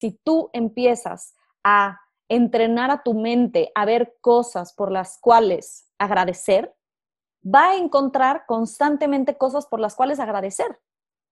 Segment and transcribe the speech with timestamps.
[0.00, 1.34] Si tú empiezas
[1.64, 6.74] a entrenar a tu mente a ver cosas por las cuales agradecer,
[7.44, 10.80] va a encontrar constantemente cosas por las cuales agradecer.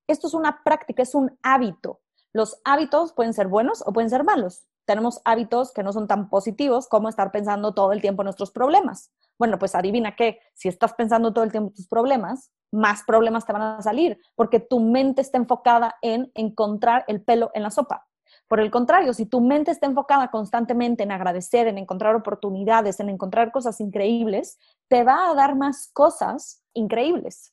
[0.07, 2.01] Esto es una práctica, es un hábito.
[2.33, 4.67] Los hábitos pueden ser buenos o pueden ser malos.
[4.87, 8.51] Tenemos hábitos que no son tan positivos como estar pensando todo el tiempo en nuestros
[8.51, 9.11] problemas.
[9.39, 13.47] Bueno, pues adivina qué, si estás pensando todo el tiempo en tus problemas, más problemas
[13.47, 17.71] te van a salir, porque tu mente está enfocada en encontrar el pelo en la
[17.71, 18.07] sopa.
[18.49, 23.09] Por el contrario, si tu mente está enfocada constantemente en agradecer, en encontrar oportunidades, en
[23.09, 24.59] encontrar cosas increíbles,
[24.89, 27.53] te va a dar más cosas increíbles.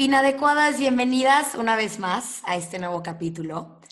[0.00, 3.82] Inadecuadas, bienvenidas una vez más a este nuevo capítulo.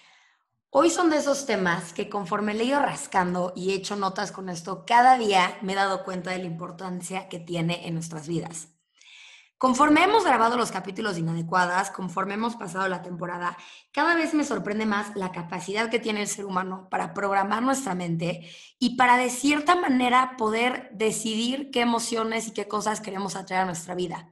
[0.70, 4.32] Hoy son de esos temas que conforme le he ido rascando y he hecho notas
[4.32, 8.26] con esto, cada día me he dado cuenta de la importancia que tiene en nuestras
[8.26, 8.68] vidas.
[9.58, 13.58] Conforme hemos grabado los capítulos inadecuadas, conforme hemos pasado la temporada,
[13.92, 17.94] cada vez me sorprende más la capacidad que tiene el ser humano para programar nuestra
[17.94, 23.64] mente y para de cierta manera poder decidir qué emociones y qué cosas queremos atraer
[23.64, 24.30] a nuestra vida.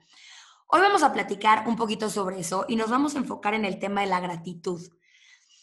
[0.68, 3.78] Hoy vamos a platicar un poquito sobre eso y nos vamos a enfocar en el
[3.78, 4.80] tema de la gratitud.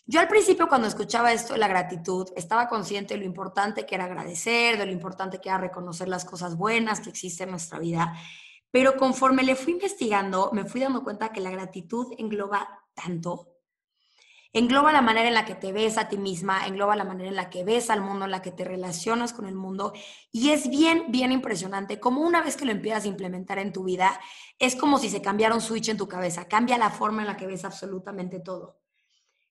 [0.06, 3.96] Yo al principio cuando escuchaba esto de la gratitud, estaba consciente de lo importante que
[3.96, 7.80] era agradecer, de lo importante que era reconocer las cosas buenas que existen en nuestra
[7.80, 8.14] vida,
[8.72, 13.53] pero conforme le fui investigando, me fui dando cuenta que la gratitud engloba tanto,
[14.54, 17.36] engloba la manera en la que te ves a ti misma, engloba la manera en
[17.36, 19.94] la que ves al mundo, en la que te relacionas con el mundo.
[20.32, 23.84] Y es bien, bien impresionante como una vez que lo empiezas a implementar en tu
[23.84, 24.20] vida,
[24.60, 27.36] es como si se cambiara un switch en tu cabeza, cambia la forma en la
[27.36, 28.80] que ves absolutamente todo.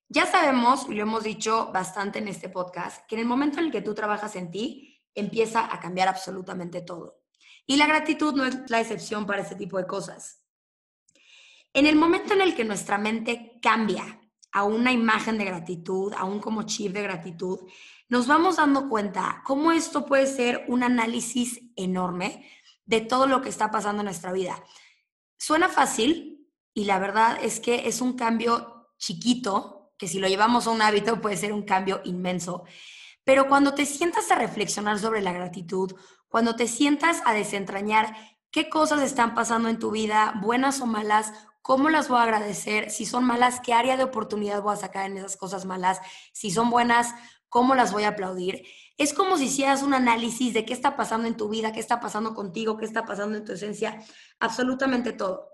[0.09, 3.67] Ya sabemos, y lo hemos dicho bastante en este podcast, que en el momento en
[3.67, 7.23] el que tú trabajas en ti, empieza a cambiar absolutamente todo.
[7.67, 10.43] Y la gratitud no es la excepción para ese tipo de cosas.
[11.73, 14.22] En el momento en el que nuestra mente cambia
[14.53, 17.61] a una imagen de gratitud, a un como chip de gratitud,
[18.09, 22.47] nos vamos dando cuenta cómo esto puede ser un análisis enorme
[22.85, 24.63] de todo lo que está pasando en nuestra vida.
[25.39, 30.67] Suena fácil y la verdad es que es un cambio chiquito, que si lo llevamos
[30.67, 32.65] a un hábito puede ser un cambio inmenso.
[33.25, 35.95] Pero cuando te sientas a reflexionar sobre la gratitud,
[36.29, 38.15] cuando te sientas a desentrañar
[38.51, 41.33] qué cosas están pasando en tu vida, buenas o malas,
[41.63, 42.91] ¿Cómo las voy a agradecer?
[42.91, 46.01] Si son malas, ¿qué área de oportunidad voy a sacar en esas cosas malas?
[46.33, 47.15] Si son buenas,
[47.49, 48.67] ¿cómo las voy a aplaudir?
[48.99, 52.01] Es como si hicieras un análisis de qué está pasando en tu vida, qué está
[52.01, 54.03] pasando contigo, qué está pasando en tu esencia,
[54.41, 55.51] absolutamente todo.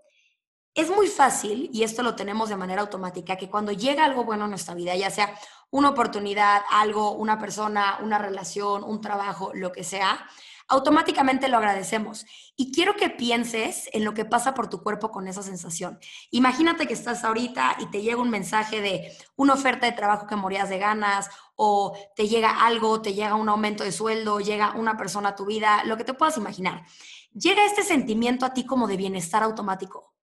[0.75, 4.45] Es muy fácil, y esto lo tenemos de manera automática, que cuando llega algo bueno
[4.45, 5.35] en nuestra vida, ya sea
[5.71, 10.27] una oportunidad, algo, una persona, una relación, un trabajo, lo que sea,
[10.69, 12.27] automáticamente lo agradecemos.
[12.55, 15.99] Y quiero que pienses en lo que pasa por tu cuerpo con esa sensación.
[16.31, 20.37] Imagínate que estás ahorita y te llega un mensaje de una oferta de trabajo que
[20.37, 24.97] morías de ganas o te llega algo, te llega un aumento de sueldo, llega una
[24.97, 26.84] persona a tu vida, lo que te puedas imaginar.
[27.33, 30.15] Llega este sentimiento a ti como de bienestar automático.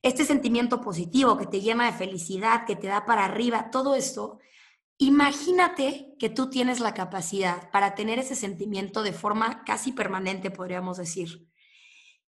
[0.00, 4.38] Este sentimiento positivo que te llena de felicidad, que te da para arriba, todo esto
[5.02, 10.96] Imagínate que tú tienes la capacidad para tener ese sentimiento de forma casi permanente, podríamos
[10.96, 11.48] decir.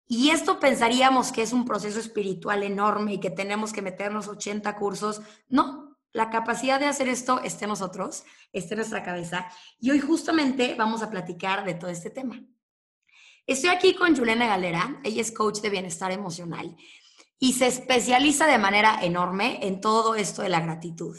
[0.09, 4.75] Y esto pensaríamos que es un proceso espiritual enorme y que tenemos que meternos 80
[4.75, 5.23] cursos.
[5.49, 9.47] No, la capacidad de hacer esto está en nosotros, está en nuestra cabeza.
[9.79, 12.43] Y hoy justamente vamos a platicar de todo este tema.
[13.47, 16.77] Estoy aquí con Juliana Galera, ella es coach de bienestar emocional
[17.39, 21.17] y se especializa de manera enorme en todo esto de la gratitud.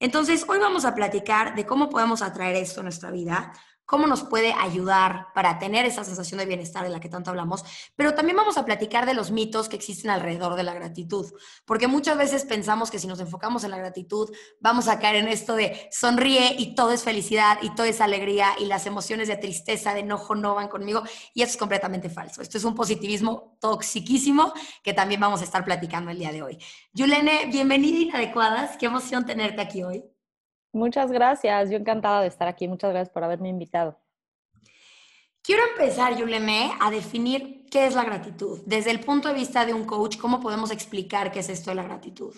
[0.00, 3.52] Entonces, hoy vamos a platicar de cómo podemos atraer esto a nuestra vida,
[3.88, 7.64] cómo nos puede ayudar para tener esa sensación de bienestar de la que tanto hablamos,
[7.96, 11.32] pero también vamos a platicar de los mitos que existen alrededor de la gratitud,
[11.64, 14.30] porque muchas veces pensamos que si nos enfocamos en la gratitud
[14.60, 18.50] vamos a caer en esto de sonríe y todo es felicidad y todo es alegría
[18.58, 21.02] y las emociones de tristeza, de enojo no van conmigo
[21.32, 22.42] y eso es completamente falso.
[22.42, 24.52] Esto es un positivismo toxiquísimo
[24.82, 26.58] que también vamos a estar platicando el día de hoy.
[26.92, 30.04] Yulene, bienvenida Inadecuadas, qué emoción tenerte aquí hoy.
[30.72, 32.68] Muchas gracias, yo encantada de estar aquí.
[32.68, 33.98] Muchas gracias por haberme invitado.
[35.42, 38.60] Quiero empezar, Yulene, a definir qué es la gratitud.
[38.66, 41.76] Desde el punto de vista de un coach, ¿cómo podemos explicar qué es esto de
[41.76, 42.36] la gratitud?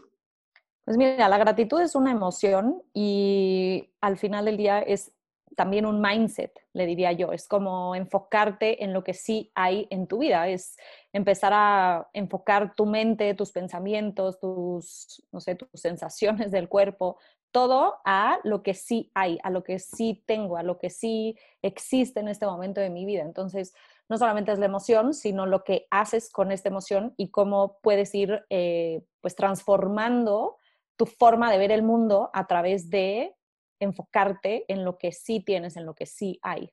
[0.85, 5.13] Pues mira, la gratitud es una emoción y al final del día es
[5.57, 7.33] también un mindset, le diría yo.
[7.33, 10.49] Es como enfocarte en lo que sí hay en tu vida.
[10.49, 10.77] Es
[11.13, 17.19] empezar a enfocar tu mente, tus pensamientos, tus, no sé, tus sensaciones del cuerpo,
[17.53, 21.37] todo a lo que sí hay, a lo que sí tengo, a lo que sí
[21.63, 23.23] existe en este momento de mi vida.
[23.23, 23.75] Entonces,
[24.09, 28.15] no solamente es la emoción, sino lo que haces con esta emoción y cómo puedes
[28.15, 30.57] ir eh, pues transformando
[30.97, 33.35] tu forma de ver el mundo a través de
[33.79, 36.73] enfocarte en lo que sí tienes, en lo que sí hay.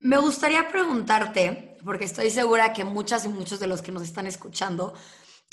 [0.00, 4.26] Me gustaría preguntarte, porque estoy segura que muchas y muchos de los que nos están
[4.26, 4.92] escuchando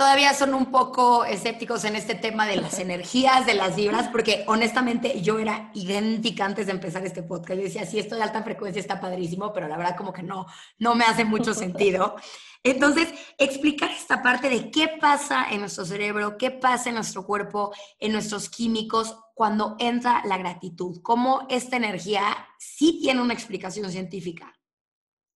[0.01, 4.43] todavía son un poco escépticos en este tema de las energías, de las vibras, porque
[4.47, 7.59] honestamente yo era idéntica antes de empezar este podcast.
[7.59, 10.47] Yo decía, sí, esto de alta frecuencia está padrísimo, pero la verdad como que no,
[10.79, 12.15] no me hace mucho sentido.
[12.63, 17.71] Entonces, explicar esta parte de qué pasa en nuestro cerebro, qué pasa en nuestro cuerpo,
[17.99, 22.23] en nuestros químicos cuando entra la gratitud, cómo esta energía
[22.57, 24.51] sí tiene una explicación científica.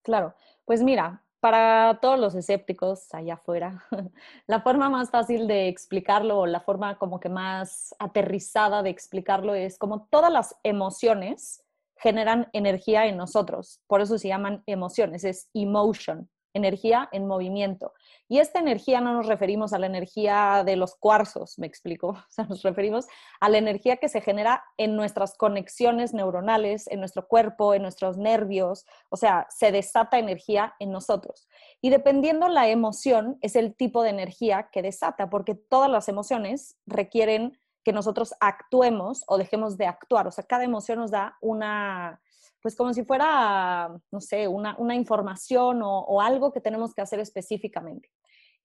[0.01, 0.33] Claro,
[0.65, 3.85] pues mira, para todos los escépticos allá afuera,
[4.47, 9.53] la forma más fácil de explicarlo o la forma como que más aterrizada de explicarlo
[9.53, 11.63] es como todas las emociones
[11.97, 17.93] generan energía en nosotros, por eso se llaman emociones, es emotion energía en movimiento.
[18.27, 22.25] Y esta energía no nos referimos a la energía de los cuarzos, me explico, o
[22.29, 23.05] sea, nos referimos
[23.39, 28.17] a la energía que se genera en nuestras conexiones neuronales, en nuestro cuerpo, en nuestros
[28.17, 31.47] nervios, o sea, se desata energía en nosotros.
[31.81, 36.77] Y dependiendo la emoción, es el tipo de energía que desata, porque todas las emociones
[36.87, 42.19] requieren que nosotros actuemos o dejemos de actuar, o sea, cada emoción nos da una
[42.65, 47.19] pues como si fuera, no sé, una, información o, o algo que tenemos que hacer
[47.19, 48.09] específicamente.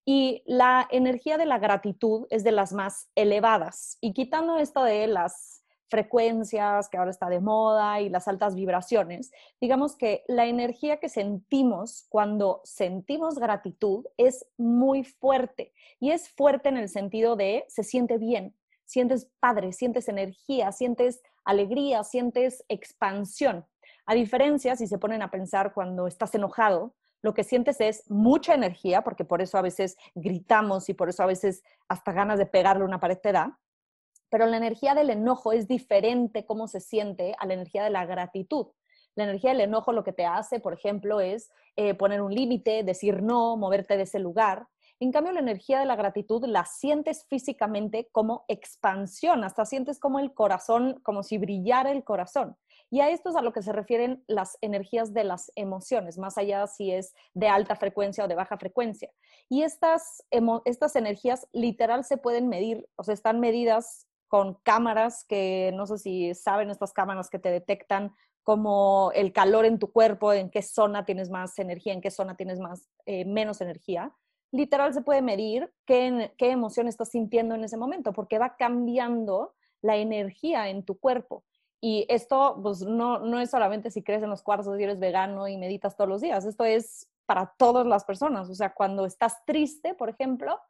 [0.06, 3.98] Y la energía de la gratitud es de las más elevadas.
[4.00, 9.32] Y quitando esto de las frecuencias que ahora está de moda y las altas vibraciones,
[9.60, 15.74] digamos que la energía que sentimos cuando sentimos gratitud es muy fuerte.
[15.98, 18.56] Y es fuerte en el sentido de se siente bien,
[18.86, 23.66] sientes padre, sientes energía, sientes alegría, sientes expansión.
[24.10, 28.54] A diferencia, si se ponen a pensar cuando estás enojado, lo que sientes es mucha
[28.54, 32.46] energía, porque por eso a veces gritamos y por eso a veces hasta ganas de
[32.46, 33.60] pegarle una pared te da,
[34.28, 38.04] pero la energía del enojo es diferente cómo se siente a la energía de la
[38.04, 38.66] gratitud.
[39.14, 42.82] La energía del enojo lo que te hace, por ejemplo, es eh, poner un límite,
[42.82, 44.66] decir no, moverte de ese lugar.
[44.98, 50.18] En cambio, la energía de la gratitud la sientes físicamente como expansión, hasta sientes como
[50.18, 52.56] el corazón, como si brillara el corazón.
[52.90, 56.36] Y a esto es a lo que se refieren las energías de las emociones, más
[56.36, 59.10] allá si es de alta frecuencia o de baja frecuencia.
[59.48, 60.24] Y estas,
[60.64, 65.98] estas energías literal se pueden medir, o sea, están medidas con cámaras que no sé
[65.98, 70.62] si saben estas cámaras que te detectan como el calor en tu cuerpo, en qué
[70.62, 74.12] zona tienes más energía, en qué zona tienes más, eh, menos energía.
[74.50, 79.54] Literal se puede medir qué, qué emoción estás sintiendo en ese momento, porque va cambiando
[79.82, 81.44] la energía en tu cuerpo.
[81.80, 85.48] Y esto, pues, no, no es solamente si crees en los cuarzos y eres vegano
[85.48, 86.44] y meditas todos los días.
[86.44, 88.50] Esto es para todas las personas.
[88.50, 90.60] O sea, cuando estás triste, por ejemplo,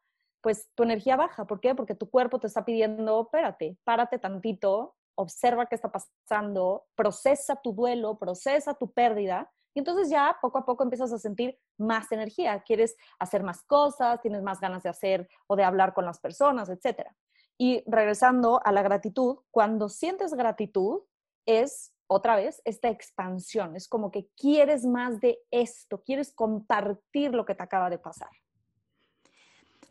[0.40, 1.46] pues tu energía baja.
[1.46, 1.74] ¿Por qué?
[1.74, 7.72] Porque tu cuerpo te está pidiendo, espérate, párate tantito, observa qué está pasando, procesa tu
[7.72, 9.50] duelo, procesa tu pérdida.
[9.74, 12.62] Y entonces ya poco a poco empiezas a sentir más energía.
[12.62, 16.68] Quieres hacer más cosas, tienes más ganas de hacer o de hablar con las personas,
[16.68, 17.14] etcétera.
[17.62, 21.02] Y regresando a la gratitud, cuando sientes gratitud
[21.44, 27.44] es otra vez esta expansión, es como que quieres más de esto, quieres compartir lo
[27.44, 28.30] que te acaba de pasar.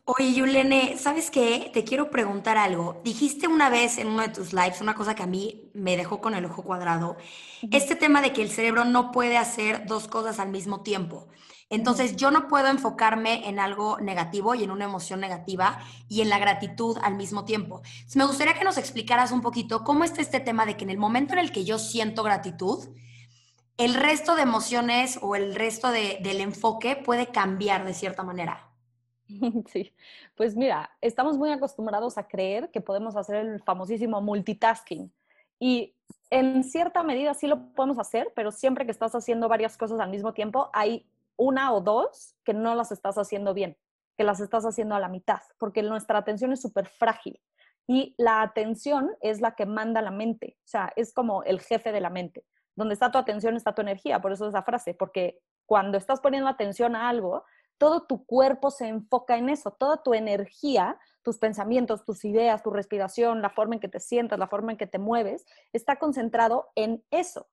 [0.04, 1.70] Oye, Yulene, ¿sabes qué?
[1.72, 3.00] Te quiero preguntar algo.
[3.04, 6.20] Dijiste una vez en uno de tus lives una cosa que a mí me dejó
[6.20, 7.18] con el ojo cuadrado.
[7.70, 11.28] Este tema de que el cerebro no puede hacer dos cosas al mismo tiempo.
[11.70, 16.28] Entonces, yo no puedo enfocarme en algo negativo y en una emoción negativa y en
[16.28, 17.80] la gratitud al mismo tiempo.
[18.16, 20.98] me gustaría que nos explicaras un poquito cómo está este tema de que en el
[20.98, 22.88] momento en el que yo siento gratitud,
[23.78, 28.66] el resto de emociones o el resto del enfoque puede cambiar de cierta manera.
[29.72, 29.94] Sí,
[30.34, 35.12] pues mira, estamos muy acostumbrados a creer que podemos hacer el famosísimo multitasking.
[35.60, 35.94] Y
[36.30, 40.10] en cierta medida sí lo podemos hacer, pero siempre que estás haciendo varias cosas al
[40.10, 41.06] mismo tiempo, hay
[41.40, 43.78] una o dos que no las estás haciendo bien,
[44.18, 47.40] que las estás haciendo a la mitad, porque nuestra atención es súper frágil
[47.86, 51.92] y la atención es la que manda la mente, o sea, es como el jefe
[51.92, 52.44] de la mente.
[52.76, 56.48] Donde está tu atención está tu energía, por eso esa frase, porque cuando estás poniendo
[56.48, 57.44] atención a algo,
[57.78, 62.70] todo tu cuerpo se enfoca en eso, toda tu energía, tus pensamientos, tus ideas, tu
[62.70, 66.68] respiración, la forma en que te sientas, la forma en que te mueves, está concentrado
[66.74, 67.48] en eso.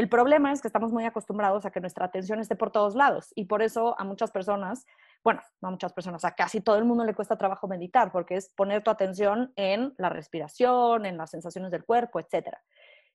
[0.00, 3.34] El problema es que estamos muy acostumbrados a que nuestra atención esté por todos lados
[3.34, 4.86] y por eso a muchas personas,
[5.22, 8.36] bueno, no a muchas personas, a casi todo el mundo le cuesta trabajo meditar porque
[8.36, 12.48] es poner tu atención en la respiración, en las sensaciones del cuerpo, etc.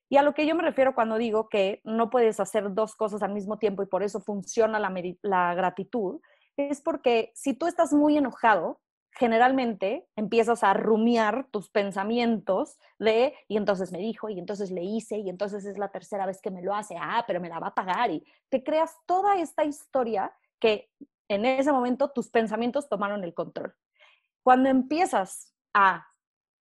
[0.08, 3.20] Y a lo que yo me refiero cuando digo que no puedes hacer dos cosas
[3.24, 6.20] al mismo tiempo y por eso funciona la, la gratitud,
[6.56, 8.80] es porque si tú estás muy enojado,
[9.18, 15.18] generalmente empiezas a rumiar tus pensamientos de, y entonces me dijo, y entonces le hice,
[15.18, 17.68] y entonces es la tercera vez que me lo hace, ah, pero me la va
[17.68, 20.90] a pagar, y te creas toda esta historia que
[21.28, 23.74] en ese momento tus pensamientos tomaron el control.
[24.42, 26.06] Cuando empiezas a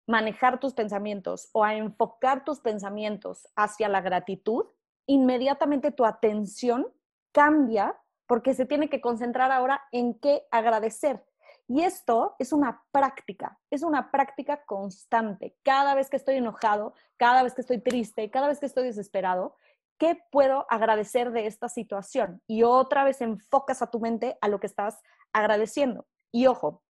[0.08, 4.66] manejar tus pensamientos o a enfocar tus pensamientos hacia la gratitud,
[5.08, 6.88] inmediatamente tu atención
[7.34, 11.24] cambia porque se tiene que concentrar ahora en qué agradecer
[11.68, 15.56] y esto es una práctica, es una práctica constante.
[15.64, 19.56] Cada vez que estoy enojado, cada vez que estoy triste, cada vez que estoy desesperado,
[19.98, 22.42] ¿qué puedo agradecer de esta situación?
[22.48, 25.02] Y otra vez enfocas a tu mente a lo que estás
[25.34, 26.06] agradeciendo.
[26.32, 26.84] Y ojo,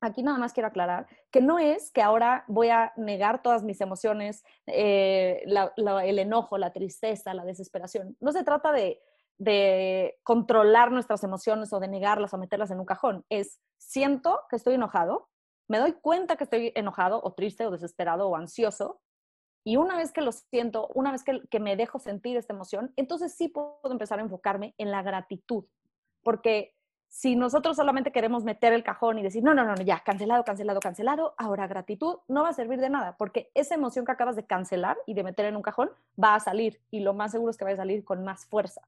[0.00, 3.80] aquí nada más quiero aclarar que no es que ahora voy a negar todas mis
[3.80, 8.16] emociones, eh, el enojo, la tristeza, la desesperación.
[8.20, 9.00] No se trata de
[9.42, 13.24] de controlar nuestras emociones o de negarlas o meterlas en un cajón.
[13.28, 15.28] Es, siento que estoy enojado,
[15.68, 19.00] me doy cuenta que estoy enojado o triste o desesperado o ansioso,
[19.64, 22.92] y una vez que lo siento, una vez que, que me dejo sentir esta emoción,
[22.96, 25.64] entonces sí puedo empezar a enfocarme en la gratitud.
[26.22, 26.74] Porque
[27.08, 30.80] si nosotros solamente queremos meter el cajón y decir, no, no, no, ya, cancelado, cancelado,
[30.80, 34.46] cancelado, ahora gratitud, no va a servir de nada, porque esa emoción que acabas de
[34.46, 35.90] cancelar y de meter en un cajón
[36.22, 38.82] va a salir y lo más seguro es que va a salir con más fuerza.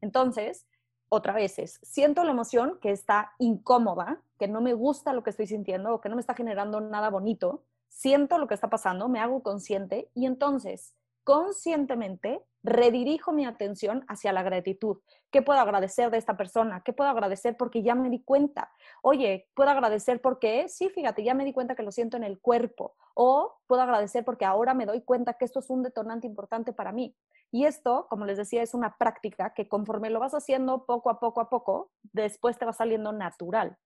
[0.00, 0.66] Entonces,
[1.08, 5.30] otra vez es, siento la emoción que está incómoda, que no me gusta lo que
[5.30, 9.08] estoy sintiendo o que no me está generando nada bonito, siento lo que está pasando,
[9.08, 14.98] me hago consciente y entonces conscientemente redirijo mi atención hacia la gratitud.
[15.30, 16.82] ¿Qué puedo agradecer de esta persona?
[16.84, 18.70] ¿Qué puedo agradecer porque ya me di cuenta?
[19.02, 22.40] Oye, puedo agradecer porque, sí, fíjate, ya me di cuenta que lo siento en el
[22.40, 22.96] cuerpo.
[23.14, 26.92] O puedo agradecer porque ahora me doy cuenta que esto es un detonante importante para
[26.92, 27.16] mí.
[27.50, 31.18] Y esto, como les decía, es una práctica que conforme lo vas haciendo poco a
[31.18, 33.76] poco a poco, después te va saliendo natural.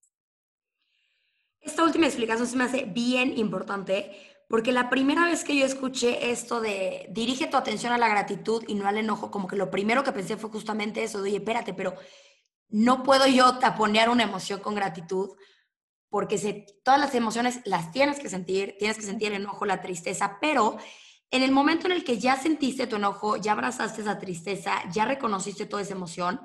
[1.60, 4.12] Esta última explicación se me hace bien importante
[4.48, 8.62] porque la primera vez que yo escuché esto de dirige tu atención a la gratitud
[8.66, 11.38] y no al enojo, como que lo primero que pensé fue justamente eso, de oye,
[11.38, 11.94] espérate, pero
[12.68, 15.30] no puedo yo taponear una emoción con gratitud
[16.08, 19.80] porque se, todas las emociones las tienes que sentir, tienes que sentir el enojo, la
[19.80, 20.76] tristeza, pero
[21.30, 25.04] en el momento en el que ya sentiste tu enojo, ya abrazaste esa tristeza, ya
[25.06, 26.40] reconociste toda esa emoción,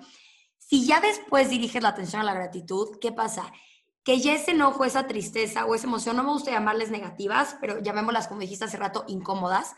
[0.58, 3.52] si ya después diriges la atención a la gratitud, ¿qué pasa?
[4.10, 7.78] Que ya ese enojo, esa tristeza o esa emoción, no me gusta llamarles negativas, pero
[7.78, 9.76] llamémoslas, como dijiste hace rato, incómodas.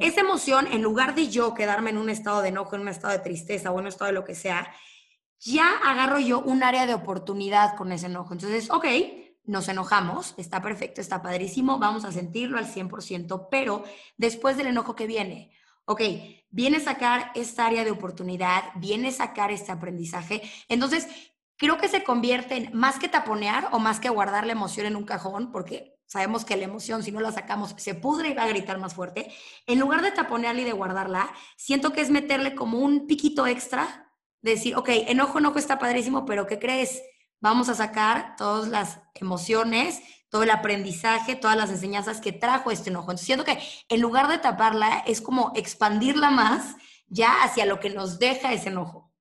[0.00, 3.12] Esa emoción, en lugar de yo quedarme en un estado de enojo, en un estado
[3.12, 4.72] de tristeza o en un estado de lo que sea,
[5.38, 8.32] ya agarro yo un área de oportunidad con ese enojo.
[8.32, 8.86] Entonces, ok,
[9.44, 13.84] nos enojamos, está perfecto, está padrísimo, vamos a sentirlo al 100%, pero
[14.16, 15.52] después del enojo que viene,
[15.84, 16.00] ok,
[16.48, 21.06] viene a sacar esta área de oportunidad, viene a sacar este aprendizaje, entonces
[21.58, 24.96] creo que se convierte en más que taponear o más que guardar la emoción en
[24.96, 28.44] un cajón, porque sabemos que la emoción, si no la sacamos, se pudre y va
[28.44, 29.30] a gritar más fuerte.
[29.66, 34.10] En lugar de taponearla y de guardarla, siento que es meterle como un piquito extra,
[34.40, 37.02] decir, ok, enojo, enojo está padrísimo, pero ¿qué crees?
[37.40, 42.90] vamos a sacar todas las emociones, todo el aprendizaje, todas las enseñanzas que trajo este
[42.90, 43.10] enojo.
[43.10, 47.90] Entonces, siento que en lugar de taparla, es como expandirla más ya hacia lo que
[47.90, 49.12] nos deja ese enojo.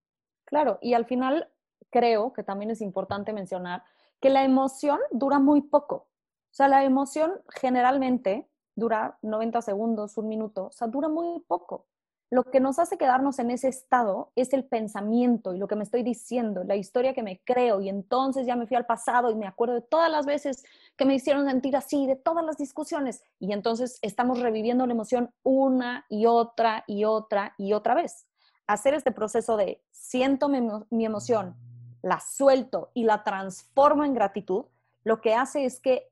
[0.45, 1.49] Claro, y al final
[1.89, 3.83] creo que también es importante mencionar
[4.19, 5.95] que la emoción dura muy poco.
[5.95, 11.85] O sea, la emoción generalmente dura 90 segundos, un minuto, o sea, dura muy poco.
[12.29, 15.83] Lo que nos hace quedarnos en ese estado es el pensamiento y lo que me
[15.83, 19.35] estoy diciendo, la historia que me creo y entonces ya me fui al pasado y
[19.35, 20.65] me acuerdo de todas las veces
[20.97, 25.31] que me hicieron sentir así, de todas las discusiones y entonces estamos reviviendo la emoción
[25.43, 28.27] una y otra y otra y otra vez.
[28.67, 31.55] Hacer este proceso de siento mi, mi emoción,
[32.01, 34.65] la suelto y la transformo en gratitud,
[35.03, 36.09] lo que hace es que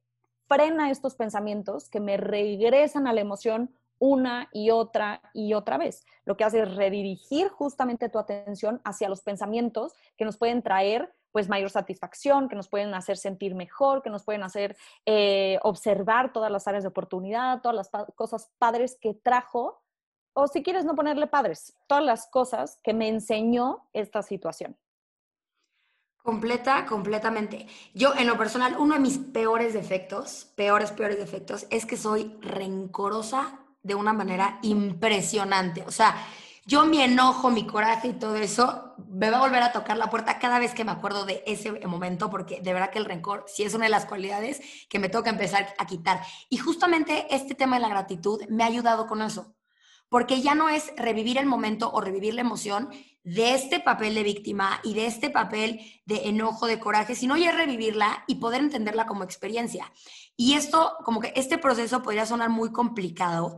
[0.47, 6.05] frena estos pensamientos que me regresan a la emoción una y otra y otra vez.
[6.25, 11.13] Lo que hace es redirigir justamente tu atención hacia los pensamientos que nos pueden traer
[11.31, 16.31] pues mayor satisfacción, que nos pueden hacer sentir mejor, que nos pueden hacer eh, observar
[16.31, 19.81] todas las áreas de oportunidad, todas las cosas padres que trajo,
[20.31, 24.77] o si quieres no ponerle padres, todas las cosas que me enseñó esta situación.
[26.25, 27.67] Completa, completamente.
[27.93, 32.35] Yo, en lo personal, uno de mis peores defectos, peores, peores defectos, es que soy
[32.41, 35.83] rencorosa de una manera impresionante.
[35.85, 36.15] O sea,
[36.65, 40.09] yo mi enojo, mi coraje y todo eso, me va a volver a tocar la
[40.09, 43.45] puerta cada vez que me acuerdo de ese momento, porque de verdad que el rencor
[43.47, 46.21] sí es una de las cualidades que me toca empezar a quitar.
[46.49, 49.54] Y justamente este tema de la gratitud me ha ayudado con eso,
[50.15, 52.87] porque ya no es revivir el momento o revivir la emoción,
[53.25, 57.51] de este papel de víctima y de este papel de enojo, de coraje, sino ya
[57.51, 59.91] revivirla y poder entenderla como experiencia.
[60.37, 63.57] Y esto, como que este proceso podría sonar muy complicado,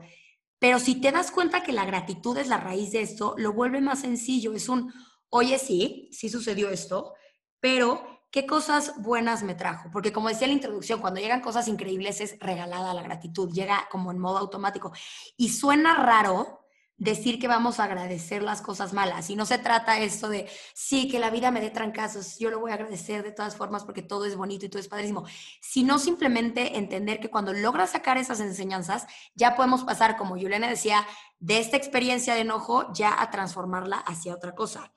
[0.57, 3.79] pero si te das cuenta que la gratitud es la raíz de esto, lo vuelve
[3.79, 4.53] más sencillo.
[4.53, 4.91] Es un,
[5.29, 7.13] oye, sí, sí sucedió esto,
[7.59, 9.89] pero ¿qué cosas buenas me trajo?
[9.91, 13.87] Porque como decía en la introducción, cuando llegan cosas increíbles es regalada la gratitud, llega
[13.91, 14.91] como en modo automático.
[15.37, 16.67] Y suena raro,
[16.97, 19.29] decir que vamos a agradecer las cosas malas.
[19.29, 22.59] Y no se trata esto de, sí, que la vida me dé trancazos, yo lo
[22.59, 25.25] voy a agradecer de todas formas porque todo es bonito y todo es padrísimo,
[25.61, 29.05] sino simplemente entender que cuando logras sacar esas enseñanzas,
[29.35, 31.05] ya podemos pasar, como Juliana decía,
[31.39, 34.91] de esta experiencia de enojo ya a transformarla hacia otra cosa.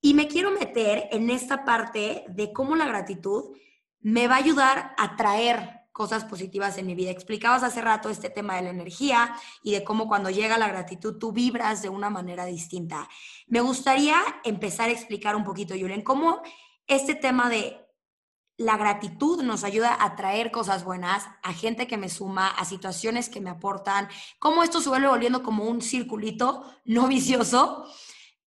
[0.00, 3.56] Y me quiero meter en esta parte de cómo la gratitud
[4.00, 7.10] me va a ayudar a traer cosas positivas en mi vida.
[7.10, 11.18] Explicabas hace rato este tema de la energía y de cómo cuando llega la gratitud
[11.18, 13.08] tú vibras de una manera distinta.
[13.46, 16.40] Me gustaría empezar a explicar un poquito, Julen, cómo
[16.86, 17.86] este tema de
[18.56, 23.28] la gratitud nos ayuda a traer cosas buenas, a gente que me suma, a situaciones
[23.28, 27.86] que me aportan, cómo esto se vuelve volviendo como un circulito no vicioso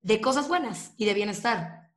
[0.07, 1.91] de cosas buenas y de bienestar.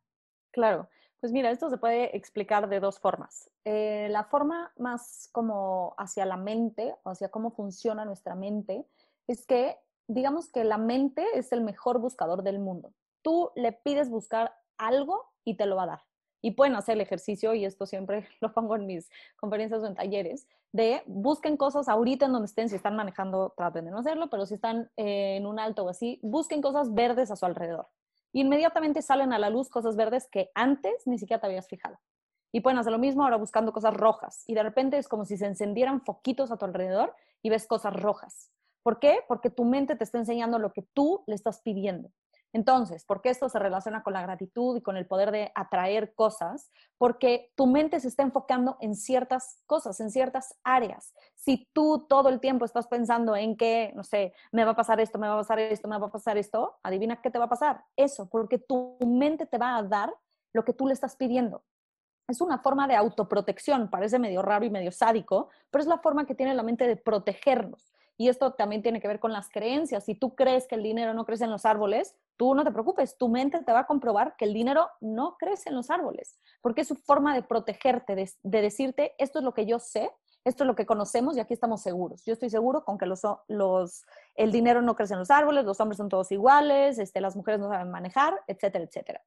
[0.51, 0.89] Claro.
[1.19, 3.51] Pues mira, esto se puede explicar de dos formas.
[3.65, 8.83] Eh, la forma más como hacia la mente, hacia cómo funciona nuestra mente,
[9.27, 12.93] es que digamos que la mente es el mejor buscador del mundo.
[13.21, 16.01] Tú le pides buscar algo y te lo va a dar.
[16.41, 19.93] Y pueden hacer el ejercicio, y esto siempre lo pongo en mis conferencias o en
[19.93, 24.31] talleres, de busquen cosas ahorita en donde estén, si están manejando, traten de no hacerlo,
[24.31, 27.87] pero si están en un alto o así, busquen cosas verdes a su alrededor
[28.33, 31.99] inmediatamente salen a la luz cosas verdes que antes ni siquiera te habías fijado.
[32.51, 34.43] Y pueden hacer lo mismo ahora buscando cosas rojas.
[34.47, 37.93] Y de repente es como si se encendieran foquitos a tu alrededor y ves cosas
[37.93, 38.51] rojas.
[38.83, 39.19] ¿Por qué?
[39.27, 42.09] Porque tu mente te está enseñando lo que tú le estás pidiendo.
[42.51, 46.15] Entonces, ¿por qué esto se relaciona con la gratitud y con el poder de atraer
[46.15, 46.71] cosas?
[46.97, 51.13] Porque tu mente se está enfocando en ciertas cosas, en ciertas áreas.
[51.35, 54.99] Si tú todo el tiempo estás pensando en que, no sé, me va a pasar
[54.99, 57.45] esto, me va a pasar esto, me va a pasar esto, adivina qué te va
[57.45, 57.83] a pasar.
[57.95, 60.13] Eso, porque tu mente te va a dar
[60.51, 61.63] lo que tú le estás pidiendo.
[62.27, 66.25] Es una forma de autoprotección, parece medio raro y medio sádico, pero es la forma
[66.25, 67.88] que tiene la mente de protegernos.
[68.19, 70.03] Y esto también tiene que ver con las creencias.
[70.03, 73.17] Si tú crees que el dinero no crece en los árboles, tú no te preocupes,
[73.17, 76.81] tu mente te va a comprobar que el dinero no crece en los árboles, porque
[76.81, 80.11] es su forma de protegerte, de, decirte, esto es lo que yo sé,
[80.43, 82.25] esto es lo que conocemos y aquí estamos seguros.
[82.25, 84.03] Yo estoy seguro con que los, los,
[84.35, 87.61] el dinero no crece en los árboles, los hombres son todos iguales, este, las mujeres
[87.61, 89.21] no saben manejar, etcétera, etcétera.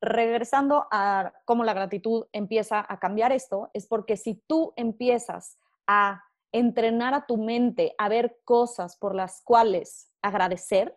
[0.00, 6.24] Regresando a cómo la gratitud empieza a cambiar esto, es porque si tú empiezas a
[6.54, 10.96] entrenar a tu mente a ver cosas por las cuales agradecer,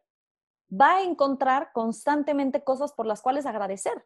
[0.71, 4.05] va a encontrar constantemente cosas por las cuales agradecer.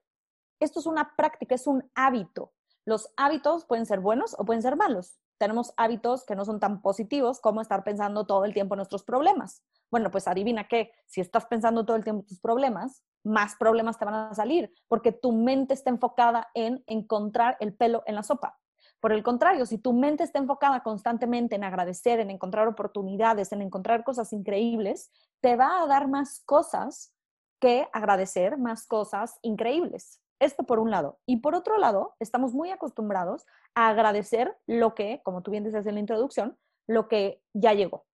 [0.62, 2.54] Esto es una práctica, es un hábito.
[2.86, 5.20] Los hábitos pueden ser buenos o pueden ser malos.
[5.38, 9.04] Tenemos hábitos que no son tan positivos como estar pensando todo el tiempo en nuestros
[9.04, 9.62] problemas.
[9.90, 14.00] Bueno, pues adivina qué, si estás pensando todo el tiempo en tus problemas, más problemas
[14.00, 18.24] te van a salir, porque tu mente está enfocada en encontrar el pelo en la
[18.24, 18.58] sopa.
[19.02, 23.64] Por el contrario, si tu mente está enfocada constantemente en agradecer, en encontrar oportunidades, en
[23.64, 25.12] encontrar cosas increíbles,
[25.42, 27.14] te va a dar más cosas
[27.60, 30.22] que agradecer, más cosas increíbles.
[30.40, 31.20] Esto por un lado.
[31.26, 35.86] Y por otro lado, estamos muy acostumbrados a agradecer lo que, como tú bien dices
[35.88, 38.06] en la introducción, lo que ya llegó.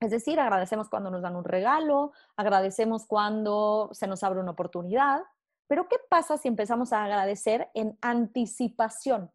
[0.00, 5.22] Es decir, agradecemos cuando nos dan un regalo, agradecemos cuando se nos abre una oportunidad,
[5.68, 9.30] pero ¿qué pasa si empezamos a agradecer en anticipación?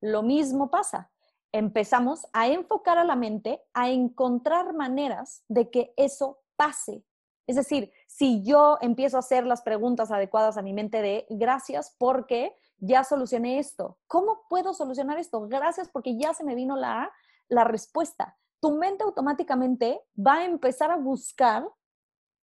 [0.00, 1.10] Lo mismo pasa.
[1.52, 7.04] Empezamos a enfocar a la mente a encontrar maneras de que eso pase.
[7.46, 11.94] Es decir, si yo empiezo a hacer las preguntas adecuadas a mi mente de gracias
[11.98, 13.98] porque ya solucioné esto.
[14.06, 15.48] ¿Cómo puedo solucionar esto?
[15.48, 17.10] Gracias porque ya se me vino la,
[17.48, 18.36] la respuesta.
[18.60, 21.66] Tu mente automáticamente va a empezar a buscar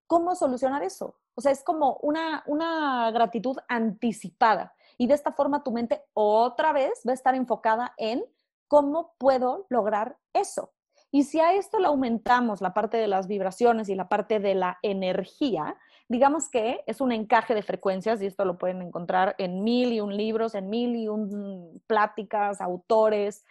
[0.06, 1.18] cómo solucionar eso.
[1.34, 4.74] O sea, es como una, una gratitud anticipada.
[4.98, 8.24] Y de esta forma tu mente otra vez va a estar enfocada en
[8.68, 10.72] cómo puedo lograr eso.
[11.10, 14.56] Y si a esto le aumentamos la parte de las vibraciones y la parte de
[14.56, 15.76] la energía,
[16.08, 20.00] digamos que es un encaje de frecuencias y esto lo pueden encontrar en mil y
[20.00, 23.44] un libros, en mil y un pláticas, autores.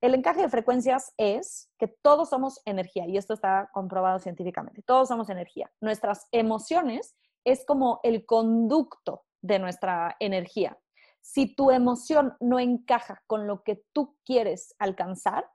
[0.00, 4.80] El encaje de frecuencias es que todos somos energía y esto está comprobado científicamente.
[4.80, 5.70] Todos somos energía.
[5.80, 10.78] Nuestras emociones es como el conducto de nuestra energía.
[11.20, 15.48] Si tu emoción no encaja con lo que tú quieres alcanzar,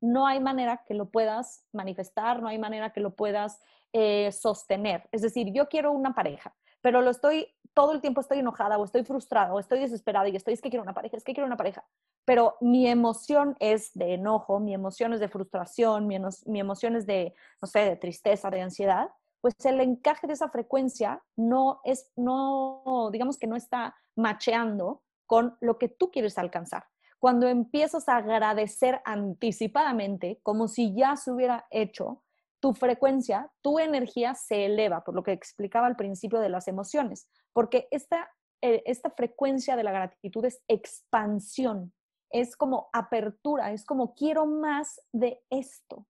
[0.00, 3.60] no hay manera que lo puedas manifestar, no hay manera que lo puedas
[3.92, 5.08] eh, sostener.
[5.12, 8.84] Es decir, yo quiero una pareja, pero lo estoy, todo el tiempo estoy enojada o
[8.84, 11.46] estoy frustrada o estoy desesperada y estoy, es que quiero una pareja, es que quiero
[11.46, 11.84] una pareja.
[12.24, 17.06] Pero mi emoción es de enojo, mi emoción es de frustración, mi, mi emoción es
[17.06, 19.08] de, no sé, de tristeza, de ansiedad.
[19.46, 25.56] Pues el encaje de esa frecuencia no es, no, digamos que no está macheando con
[25.60, 26.82] lo que tú quieres alcanzar
[27.20, 32.24] cuando empiezas a agradecer anticipadamente, como si ya se hubiera hecho,
[32.58, 37.28] tu frecuencia, tu energía se eleva, por lo que explicaba al principio de las emociones,
[37.52, 38.28] porque esta,
[38.62, 41.92] eh, esta frecuencia de la gratitud es expansión,
[42.30, 46.04] es como apertura, es como quiero más de esto.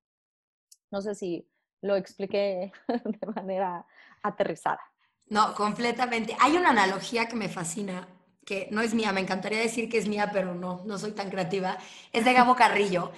[0.90, 1.46] No sé si
[1.82, 3.86] lo expliqué de manera
[4.22, 4.80] aterrizada.
[5.28, 6.36] No, completamente.
[6.40, 8.08] Hay una analogía que me fascina
[8.46, 11.30] que no es mía, me encantaría decir que es mía, pero no, no soy tan
[11.30, 11.78] creativa,
[12.12, 13.10] es de Gabo Carrillo,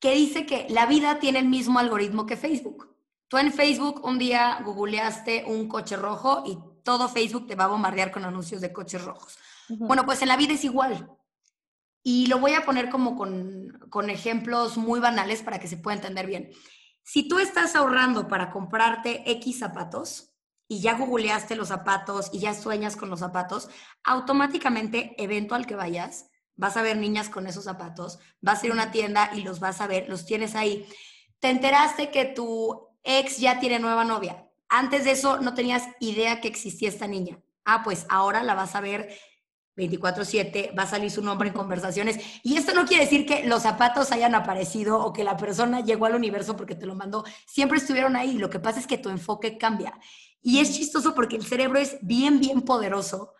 [0.00, 2.96] que dice que la vida tiene el mismo algoritmo que Facebook.
[3.28, 7.68] Tú en Facebook un día googleaste un coche rojo y todo Facebook te va a
[7.68, 9.38] bombardear con anuncios de coches rojos.
[9.68, 11.10] Bueno, pues en la vida es igual.
[12.02, 15.96] Y lo voy a poner como con, con ejemplos muy banales para que se pueda
[15.96, 16.50] entender bien.
[17.10, 20.34] Si tú estás ahorrando para comprarte X zapatos,
[20.68, 23.70] y ya googleaste los zapatos y ya sueñas con los zapatos,
[24.04, 28.72] automáticamente, evento al que vayas, vas a ver niñas con esos zapatos, vas a ir
[28.72, 30.86] a una tienda y los vas a ver, los tienes ahí.
[31.38, 34.46] Te enteraste que tu ex ya tiene nueva novia.
[34.68, 37.40] Antes de eso no tenías idea que existía esta niña.
[37.64, 39.18] Ah, pues ahora la vas a ver
[39.78, 42.18] 24/7, va a salir su nombre en conversaciones.
[42.42, 46.06] Y esto no quiere decir que los zapatos hayan aparecido o que la persona llegó
[46.06, 47.24] al universo porque te lo mandó.
[47.46, 48.34] Siempre estuvieron ahí.
[48.38, 49.98] Lo que pasa es que tu enfoque cambia.
[50.42, 53.34] Y es chistoso porque el cerebro es bien, bien poderoso,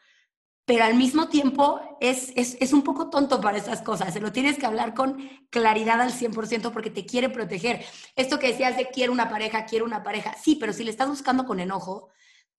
[0.65, 4.13] pero al mismo tiempo es, es, un poco tonto para esas cosas.
[4.13, 5.17] Se lo tienes que hablar con
[5.49, 7.85] claridad al 100% porque te quiere proteger.
[8.17, 11.09] Esto que decías de quiero una pareja, quiero una pareja, sí, pero si le estás
[11.09, 12.11] buscando con enojo,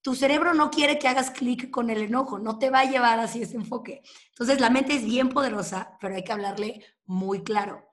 [0.02, 3.18] tu cerebro no quiere que hagas clic con el enojo, no te va a llevar
[3.18, 4.02] así ese enfoque.
[4.30, 7.90] Entonces la mente es bien poderosa, pero hay que hablarle muy claro.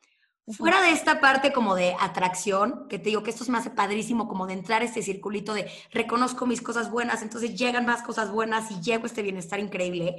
[0.55, 4.29] Fuera de esta parte como de atracción, que te digo que esto es más padrísimo,
[4.29, 8.31] como de entrar a este circulito de reconozco mis cosas buenas, entonces llegan más cosas
[8.31, 10.15] buenas y llego a este bienestar increíble.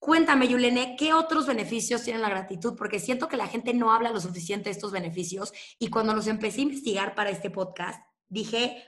[0.00, 2.74] Cuéntame, Yulene, ¿qué otros beneficios tiene la gratitud?
[2.76, 6.26] Porque siento que la gente no habla lo suficiente de estos beneficios y cuando los
[6.26, 8.82] empecé a investigar para este podcast, dije,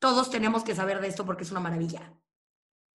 [0.00, 2.12] todos tenemos que saber de esto porque es una maravilla.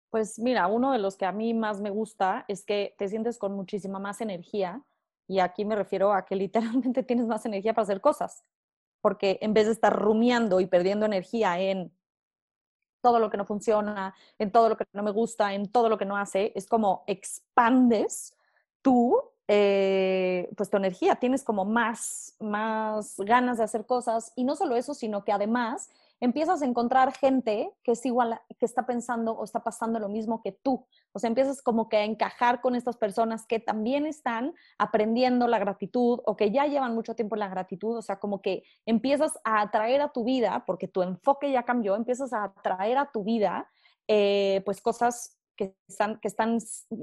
[0.10, 3.38] Pues mira, uno de los que a mí más me gusta es que te sientes
[3.38, 4.84] con muchísima más energía
[5.28, 8.44] y aquí me refiero a que literalmente tienes más energía para hacer cosas,
[9.02, 11.92] porque en vez de estar rumiando y perdiendo energía en
[13.02, 15.98] todo lo que no funciona, en todo lo que no me gusta, en todo lo
[15.98, 18.38] que no hace, es como expandes
[18.84, 24.56] tú, eh, pues tu energía, tienes como más, más ganas de hacer cosas y no
[24.56, 25.90] solo eso, sino que además
[26.22, 30.42] empiezas a encontrar gente que es igual, que está pensando o está pasando lo mismo
[30.42, 30.88] que tú.
[31.12, 35.60] O sea, empiezas como que a encajar con estas personas que también están aprendiendo la
[35.60, 37.98] gratitud o que ya llevan mucho tiempo en la gratitud.
[37.98, 41.96] O sea, como que empiezas a atraer a tu vida, porque tu enfoque ya cambió,
[41.96, 43.68] empiezas a atraer a tu vida
[44.08, 46.60] eh, pues cosas que están,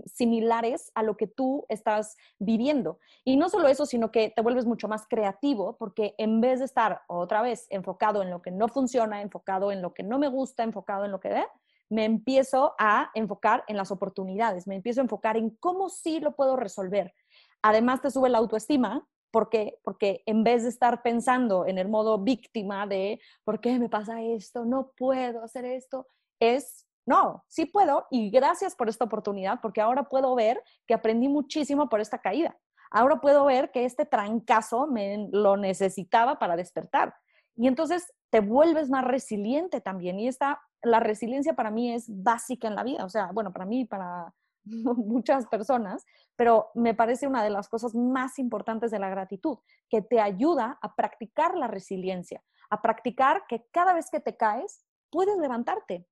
[0.07, 2.99] similares a lo que tú estás viviendo.
[3.25, 6.65] Y no solo eso, sino que te vuelves mucho más creativo porque en vez de
[6.65, 10.29] estar otra vez enfocado en lo que no funciona, enfocado en lo que no me
[10.29, 11.47] gusta, enfocado en lo que ve,
[11.91, 16.35] me empiezo a enfocar en las oportunidades, me empiezo a enfocar en cómo sí lo
[16.35, 17.15] puedo resolver.
[17.63, 19.79] Además te sube la autoestima, ¿Por qué?
[19.85, 24.23] Porque en vez de estar pensando en el modo víctima de ¿por qué me pasa
[24.23, 24.65] esto?
[24.65, 26.07] No puedo hacer esto,
[26.41, 31.27] es no, sí puedo y gracias por esta oportunidad porque ahora puedo ver que aprendí
[31.31, 32.59] muchísimo por esta caída.
[32.91, 37.15] Ahora puedo ver que este trancazo me lo necesitaba para despertar.
[37.57, 40.21] Y entonces te vuelves más resiliente también.
[40.21, 43.07] Y esta, la resiliencia para mí es básica en la vida.
[43.07, 44.35] O sea, bueno, para mí, para
[44.67, 46.05] muchas personas,
[46.37, 49.57] pero me parece una de las cosas más importantes de la gratitud,
[49.89, 54.85] que te ayuda a practicar la resiliencia, a practicar que cada vez que te caes,
[55.11, 56.07] puedes levantarte,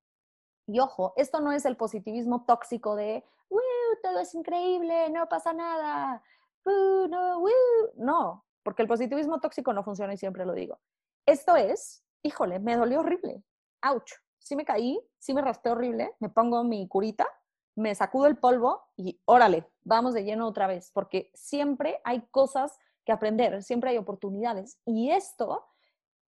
[0.67, 3.25] y ojo, esto no es el positivismo tóxico de,
[4.03, 6.23] todo es increíble, no pasa nada,
[6.65, 7.43] no,
[7.97, 10.79] no, porque el positivismo tóxico no funciona y siempre lo digo.
[11.25, 13.43] Esto es, híjole, me dolió horrible,
[13.83, 17.27] ouch, sí me caí, sí me raspé horrible, me pongo mi curita,
[17.75, 22.79] me sacudo el polvo y órale, vamos de lleno otra vez, porque siempre hay cosas
[23.05, 25.67] que aprender, siempre hay oportunidades y esto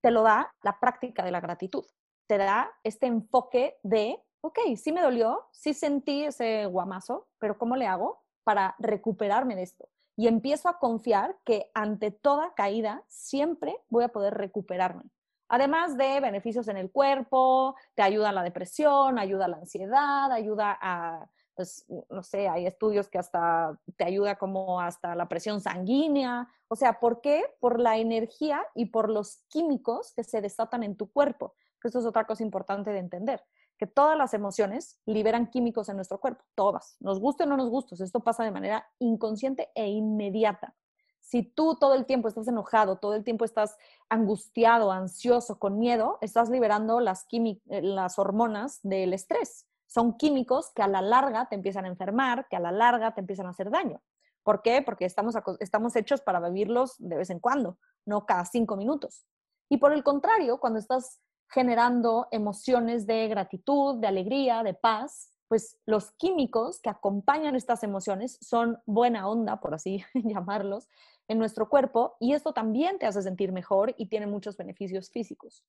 [0.01, 1.85] te lo da la práctica de la gratitud,
[2.27, 7.77] te da este enfoque de, ok, sí me dolió, sí sentí ese guamazo, pero ¿cómo
[7.77, 9.89] le hago para recuperarme de esto?
[10.17, 15.05] Y empiezo a confiar que ante toda caída siempre voy a poder recuperarme.
[15.49, 20.31] Además de beneficios en el cuerpo, te ayuda a la depresión, ayuda a la ansiedad,
[20.31, 25.61] ayuda a, pues, no sé, hay estudios que hasta te ayuda como hasta la presión
[25.61, 26.49] sanguínea.
[26.69, 27.45] O sea, ¿por qué?
[27.61, 31.55] Por la energía y por los químicos que se desatan en tu cuerpo.
[31.83, 33.43] Esto es otra cosa importante de entender,
[33.79, 37.71] que todas las emociones liberan químicos en nuestro cuerpo, todas, nos guste o no nos
[37.71, 37.95] guste.
[38.03, 40.75] Esto pasa de manera inconsciente e inmediata.
[41.21, 43.77] Si tú todo el tiempo estás enojado, todo el tiempo estás
[44.09, 49.67] angustiado, ansioso, con miedo, estás liberando las, eh, las hormonas del estrés.
[49.87, 53.21] Son químicos que a la larga te empiezan a enfermar, que a la larga te
[53.21, 54.03] empiezan a hacer daño.
[54.43, 54.83] ¿Por qué?
[54.83, 59.27] Porque estamos, estamos hechos para vivirlos de vez en cuando, no cada cinco minutos.
[59.69, 65.79] Y por el contrario, cuando estás generando emociones de gratitud, de alegría, de paz, pues
[65.87, 70.89] los químicos que acompañan estas emociones son buena onda, por así llamarlos,
[71.27, 75.63] en nuestro cuerpo y esto también te hace sentir mejor y tiene muchos beneficios físicos.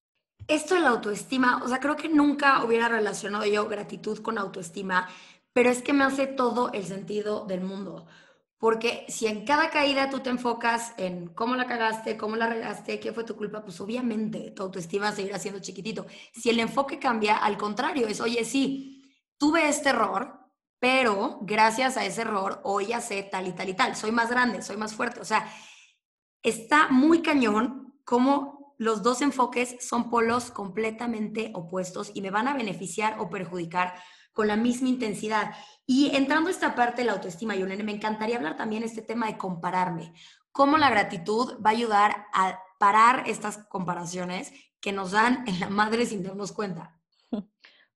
[0.47, 5.07] Esto de la autoestima, o sea, creo que nunca hubiera relacionado yo gratitud con autoestima,
[5.53, 8.05] pero es que me hace todo el sentido del mundo.
[8.59, 12.99] Porque si en cada caída tú te enfocas en cómo la cagaste, cómo la regaste,
[12.99, 16.05] qué fue tu culpa, pues obviamente tu autoestima seguirá siendo chiquitito.
[16.33, 19.01] Si el enfoque cambia, al contrario, es, oye, sí,
[19.37, 20.39] tuve este error,
[20.77, 24.29] pero gracias a ese error hoy ya sé tal y tal y tal, soy más
[24.29, 25.21] grande, soy más fuerte.
[25.21, 25.49] O sea,
[26.43, 32.53] está muy cañón cómo los dos enfoques son polos completamente opuestos y me van a
[32.53, 33.95] beneficiar o perjudicar
[34.33, 35.51] con la misma intensidad.
[35.85, 39.01] Y entrando a esta parte de la autoestima, Yolene, me encantaría hablar también de este
[39.01, 40.13] tema de compararme.
[40.51, 45.69] Cómo la gratitud va a ayudar a parar estas comparaciones que nos dan en la
[45.69, 46.99] madre sin darnos cuenta.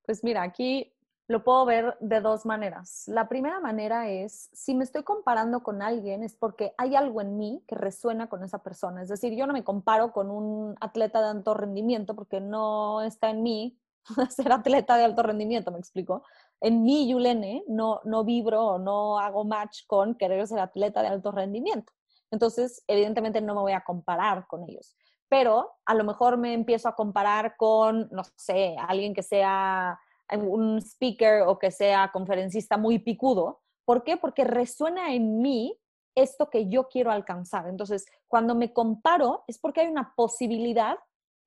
[0.05, 0.93] Pues mira, aquí
[1.27, 3.03] lo puedo ver de dos maneras.
[3.07, 7.37] La primera manera es, si me estoy comparando con alguien, es porque hay algo en
[7.37, 9.01] mí que resuena con esa persona.
[9.01, 13.29] Es decir, yo no me comparo con un atleta de alto rendimiento porque no está
[13.29, 13.79] en mí
[14.29, 16.23] ser atleta de alto rendimiento, me explico.
[16.61, 21.31] En mí, Yulene, no, no vibro no hago match con querer ser atleta de alto
[21.31, 21.91] rendimiento.
[22.31, 24.95] Entonces, evidentemente no me voy a comparar con ellos.
[25.29, 29.99] Pero a lo mejor me empiezo a comparar con, no sé, alguien que sea
[30.31, 33.61] un speaker o que sea conferencista muy picudo.
[33.85, 34.17] ¿Por qué?
[34.17, 35.77] Porque resuena en mí
[36.15, 37.67] esto que yo quiero alcanzar.
[37.67, 40.97] Entonces, cuando me comparo es porque hay una posibilidad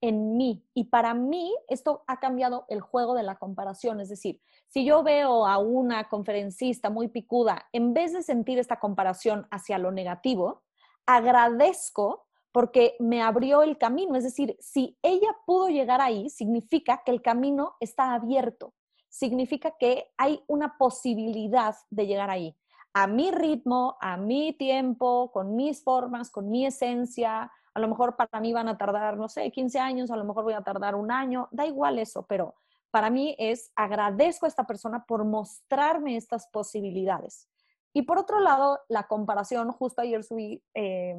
[0.01, 0.65] en mí.
[0.75, 4.01] Y para mí esto ha cambiado el juego de la comparación.
[4.01, 8.79] Es decir, si yo veo a una conferencista muy picuda, en vez de sentir esta
[8.79, 10.63] comparación hacia lo negativo,
[11.07, 14.17] agradezco porque me abrió el camino.
[14.17, 18.73] Es decir, si ella pudo llegar ahí, significa que el camino está abierto,
[19.09, 22.57] significa que hay una posibilidad de llegar ahí.
[22.95, 27.53] A mi ritmo, a mi tiempo, con mis formas, con mi esencia.
[27.77, 30.45] A lo mejor para mí van a tardar, no sé, 15 años, a lo mejor
[30.45, 32.55] voy a tardar un año, da igual eso, pero
[32.91, 37.51] para mí es agradezco a esta persona por mostrarme estas posibilidades.
[37.93, 41.17] Y por otro lado, la comparación, justo ayer subí eh,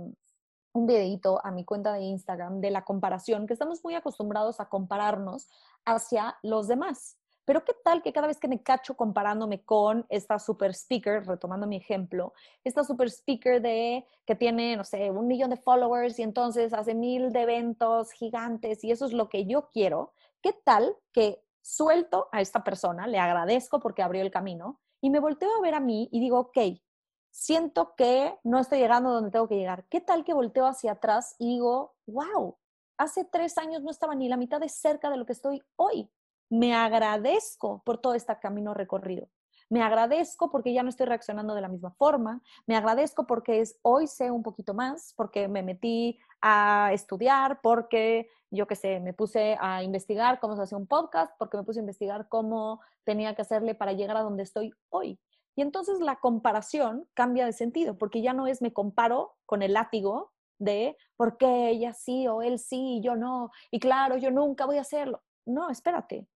[0.74, 4.68] un videito a mi cuenta de Instagram de la comparación, que estamos muy acostumbrados a
[4.68, 5.48] compararnos
[5.86, 7.20] hacia los demás.
[7.48, 11.66] Pero qué tal que cada vez que me cacho comparándome con esta super speaker, retomando
[11.66, 12.34] mi ejemplo,
[12.66, 16.94] esta super speaker de que tiene, no sé, un millón de followers y entonces hace
[16.94, 22.28] mil de eventos gigantes y eso es lo que yo quiero, qué tal que suelto
[22.34, 25.80] a esta persona, le agradezco porque abrió el camino y me volteo a ver a
[25.80, 26.58] mí y digo, ok,
[27.32, 29.86] siento que no estoy llegando donde tengo que llegar.
[29.88, 32.58] ¿Qué tal que volteo hacia atrás y digo, wow,
[32.98, 36.12] hace tres años no estaba ni la mitad de cerca de lo que estoy hoy?
[36.50, 39.28] Me agradezco por todo este camino recorrido.
[39.70, 42.42] Me agradezco porque ya no estoy reaccionando de la misma forma.
[42.68, 48.30] Me agradezco porque es, hoy sé un poquito más, porque me metí a estudiar, porque
[48.50, 51.80] yo qué sé, me puse a investigar cómo se hace un podcast, porque me puse
[51.80, 55.20] a investigar cómo tenía que hacerle para llegar a donde estoy hoy.
[55.56, 59.74] Y entonces la comparación cambia de sentido, porque ya no es me comparo con el
[59.74, 64.32] látigo de por qué ella sí o él sí y yo no, y claro, yo
[64.32, 65.24] nunca voy a hacerlo.
[65.46, 66.28] No, espérate.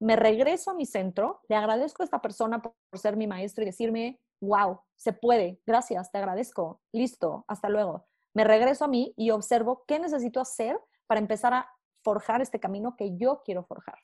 [0.00, 3.66] Me regreso a mi centro, le agradezco a esta persona por ser mi maestro y
[3.66, 8.06] decirme, wow, se puede, gracias, te agradezco, listo, hasta luego.
[8.34, 11.68] Me regreso a mí y observo qué necesito hacer para empezar a
[12.04, 13.98] forjar este camino que yo quiero forjar.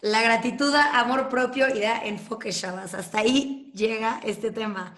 [0.00, 2.94] La gratitud amor propio y da enfoque, Shabas.
[2.94, 4.94] Hasta ahí llega este tema.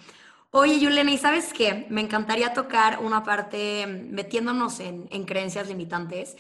[0.50, 1.86] Oye, Yulena, ¿y sabes qué?
[1.88, 6.36] Me encantaría tocar una parte metiéndonos en creencias limitantes.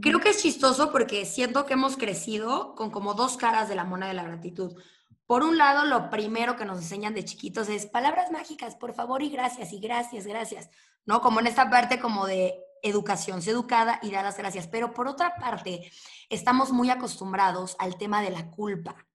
[0.00, 3.84] Creo que es chistoso porque siento que hemos crecido con como dos caras de la
[3.84, 4.76] moneda de la gratitud.
[5.26, 9.22] Por un lado, lo primero que nos enseñan de chiquitos es palabras mágicas, por favor
[9.22, 10.70] y gracias, y gracias, gracias,
[11.04, 11.20] ¿no?
[11.20, 14.68] Como en esta parte como de educación, se educada y da las gracias.
[14.68, 15.90] Pero por otra parte,
[16.28, 19.06] estamos muy acostumbrados al tema de la culpa.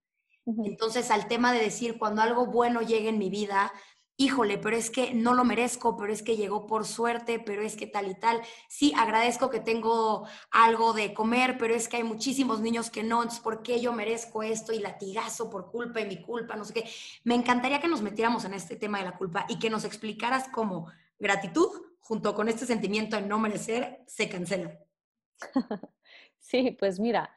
[0.44, 3.72] Entonces, al tema de decir, cuando algo bueno llegue en mi vida,
[4.22, 7.76] híjole, pero es que no lo merezco, pero es que llegó por suerte, pero es
[7.76, 8.40] que tal y tal.
[8.68, 13.22] Sí, agradezco que tengo algo de comer, pero es que hay muchísimos niños que no,
[13.22, 16.56] entonces, ¿por qué yo merezco esto y latigazo por culpa y mi culpa?
[16.56, 16.90] No sé qué.
[17.24, 20.48] Me encantaría que nos metiéramos en este tema de la culpa y que nos explicaras
[20.52, 20.86] cómo
[21.18, 21.68] gratitud
[22.00, 24.78] junto con este sentimiento de no merecer se cancela.
[26.44, 27.30] Sí, pues mira,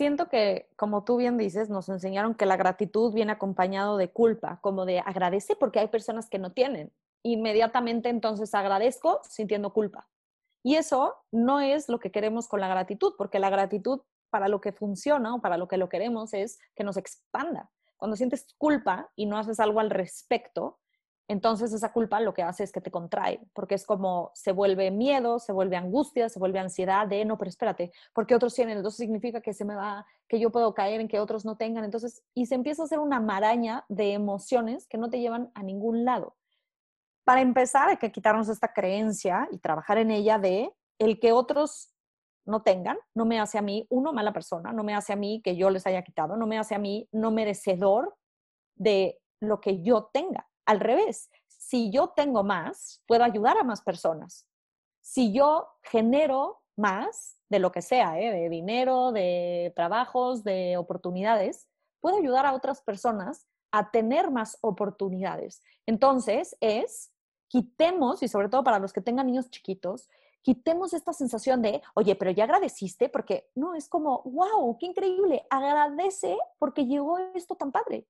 [0.00, 4.58] siento que, como tú bien dices, nos enseñaron que la gratitud viene acompañado de culpa,
[4.62, 6.90] como de agradece porque hay personas que no tienen.
[7.22, 10.08] Inmediatamente entonces agradezco sintiendo culpa.
[10.62, 14.62] Y eso no es lo que queremos con la gratitud, porque la gratitud para lo
[14.62, 17.70] que funciona o para lo que lo queremos es que nos expanda.
[17.98, 20.78] Cuando sientes culpa y no haces algo al respecto,
[21.30, 24.90] entonces esa culpa lo que hace es que te contrae, porque es como se vuelve
[24.90, 28.98] miedo, se vuelve angustia, se vuelve ansiedad de, no, pero espérate, porque otros tienen, entonces
[28.98, 32.24] significa que se me va, que yo puedo caer en que otros no tengan, entonces,
[32.34, 36.04] y se empieza a hacer una maraña de emociones que no te llevan a ningún
[36.04, 36.34] lado.
[37.22, 41.94] Para empezar, hay que quitarnos esta creencia y trabajar en ella de el que otros
[42.44, 45.40] no tengan, no me hace a mí, uno, mala persona, no me hace a mí
[45.44, 48.16] que yo les haya quitado, no me hace a mí no merecedor
[48.74, 53.82] de lo que yo tenga al revés, si yo tengo más, puedo ayudar a más
[53.82, 54.46] personas.
[55.00, 58.30] Si yo genero más de lo que sea, ¿eh?
[58.30, 61.66] de dinero, de trabajos, de oportunidades,
[61.98, 65.60] puedo ayudar a otras personas a tener más oportunidades.
[65.86, 67.12] Entonces, es,
[67.48, 70.08] quitemos, y sobre todo para los que tengan niños chiquitos,
[70.40, 75.44] quitemos esta sensación de, oye, pero ya agradeciste, porque no, es como, wow, qué increíble,
[75.50, 78.06] agradece porque llegó esto tan padre.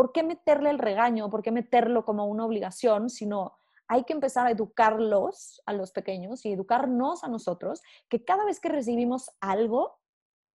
[0.00, 1.28] ¿Por qué meterle el regaño?
[1.28, 3.10] ¿Por qué meterlo como una obligación?
[3.10, 3.52] Sino
[3.86, 8.60] hay que empezar a educarlos a los pequeños y educarnos a nosotros, que cada vez
[8.60, 9.98] que recibimos algo,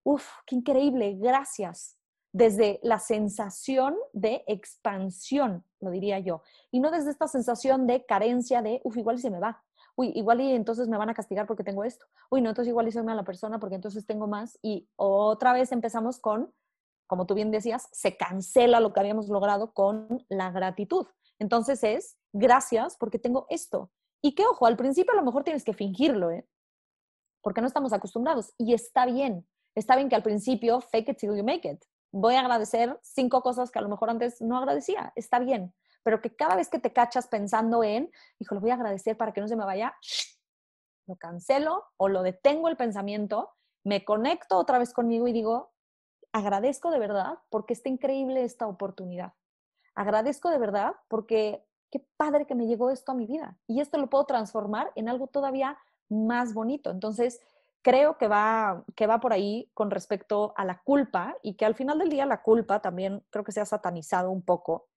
[0.04, 1.96] uff, qué increíble, gracias,
[2.32, 8.64] desde la sensación de expansión, lo diría yo, y no desde esta sensación de carencia
[8.64, 9.64] de, uff, igual se me va,
[9.96, 12.88] uy, igual y entonces me van a castigar porque tengo esto, uy, no, entonces igual
[12.88, 16.52] y soy mala persona porque entonces tengo más, y otra vez empezamos con
[17.08, 21.08] como tú bien decías, se cancela lo que habíamos logrado con la gratitud.
[21.40, 23.92] Entonces es, gracias porque tengo esto.
[24.22, 26.48] Y que, ojo, al principio a lo mejor tienes que fingirlo, ¿eh?
[27.42, 28.54] Porque no estamos acostumbrados.
[28.58, 29.48] Y está bien.
[29.76, 31.84] Está bien que al principio, fake it till you make it.
[32.12, 35.12] Voy a agradecer cinco cosas que a lo mejor antes no agradecía.
[35.16, 35.76] Está bien.
[36.02, 39.34] Pero que cada vez que te cachas pensando en, hijo, lo voy a agradecer para
[39.34, 39.94] que no se me vaya,
[41.08, 43.52] lo cancelo o lo detengo el pensamiento,
[43.84, 45.75] me conecto otra vez conmigo y digo,
[46.36, 49.32] agradezco de verdad porque está increíble esta oportunidad.
[49.96, 53.98] Agradezco de verdad porque qué padre que me llegó esto a mi vida y esto
[53.98, 55.78] lo puedo transformar en algo todavía
[56.10, 56.92] más bonito.
[56.92, 57.40] Entonces,
[57.82, 61.76] creo que va, que va por ahí con respecto a la culpa y que al
[61.76, 64.90] final del día la culpa también creo que se ha satanizado un poco,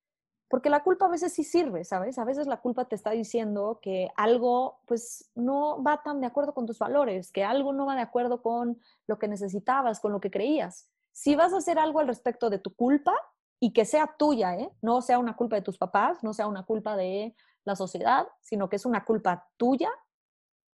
[0.49, 2.19] porque la culpa a veces sí sirve, ¿sabes?
[2.19, 6.53] A veces la culpa te está diciendo que algo pues no va tan de acuerdo
[6.53, 10.21] con tus valores, que algo no va de acuerdo con lo que necesitabas, con lo
[10.21, 13.13] que creías si vas a hacer algo al respecto de tu culpa
[13.59, 14.71] y que sea tuya, ¿eh?
[14.81, 18.69] no sea una culpa de tus papás, no sea una culpa de la sociedad, sino
[18.69, 19.91] que es una culpa tuya,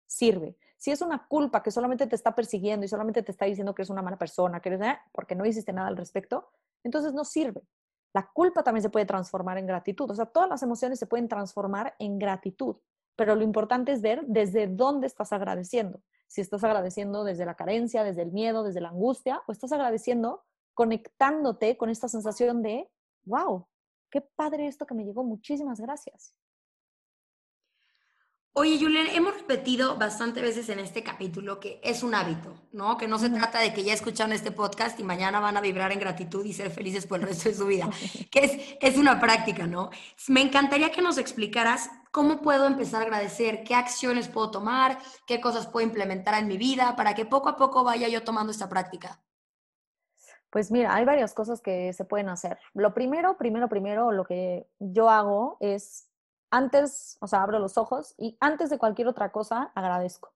[0.08, 0.56] sirve.
[0.78, 3.82] Si es una culpa que solamente te está persiguiendo y solamente te está diciendo que
[3.82, 4.98] eres una mala persona, que eres, ¿eh?
[5.12, 6.48] porque no hiciste nada al respecto,
[6.86, 7.62] entonces no sirve.
[8.14, 10.10] La culpa también se puede transformar en gratitud.
[10.10, 12.78] O sea, todas las emociones se pueden transformar en gratitud,
[13.18, 16.00] pero lo importante es ver desde dónde estás agradeciendo
[16.30, 20.46] si estás agradeciendo desde la carencia, desde el miedo, desde la angustia, o estás agradeciendo
[20.76, 22.88] conectándote con esta sensación de,
[23.26, 23.68] wow,
[24.12, 26.36] qué padre esto que me llegó, muchísimas gracias.
[28.54, 32.98] Oye, Julián, hemos repetido bastante veces en este capítulo que es un hábito, ¿no?
[32.98, 35.92] Que no se trata de que ya escucharon este podcast y mañana van a vibrar
[35.92, 37.90] en gratitud y ser felices por el resto de su vida,
[38.32, 39.92] que es, es una práctica, ¿no?
[40.28, 43.64] Me encantaría que nos explicaras ¿Cómo puedo empezar a agradecer?
[43.64, 44.98] ¿Qué acciones puedo tomar?
[45.28, 48.52] ¿Qué cosas puedo implementar en mi vida para que poco a poco vaya yo tomando
[48.52, 49.22] esta práctica?
[50.50, 52.58] Pues mira, hay varias cosas que se pueden hacer.
[52.74, 56.09] Lo primero, primero, primero, lo que yo hago es
[56.52, 60.34] antes, o sea, abro los ojos y antes de cualquier otra cosa, agradezco.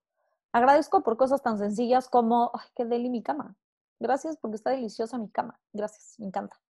[0.52, 3.56] Agradezco por cosas tan sencillas como, ay, qué deli mi cama.
[3.98, 5.58] Gracias porque está deliciosa mi cama.
[5.72, 6.60] Gracias, me encanta.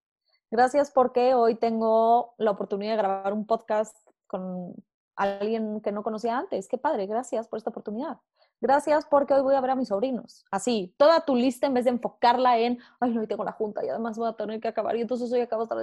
[0.51, 4.75] Gracias porque hoy tengo la oportunidad de grabar un podcast con
[5.17, 6.69] alguien que no conocía antes.
[6.69, 8.19] Qué padre, gracias por esta oportunidad.
[8.61, 10.45] Gracias porque hoy voy a ver a mis sobrinos.
[10.51, 13.85] Así, toda tu lista en vez de enfocarla en, ay, no, hoy tengo la junta
[13.85, 15.77] y además voy a tener que acabar y entonces hoy acabo hasta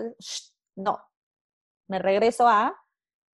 [0.76, 1.00] No,
[1.88, 2.76] me regreso a,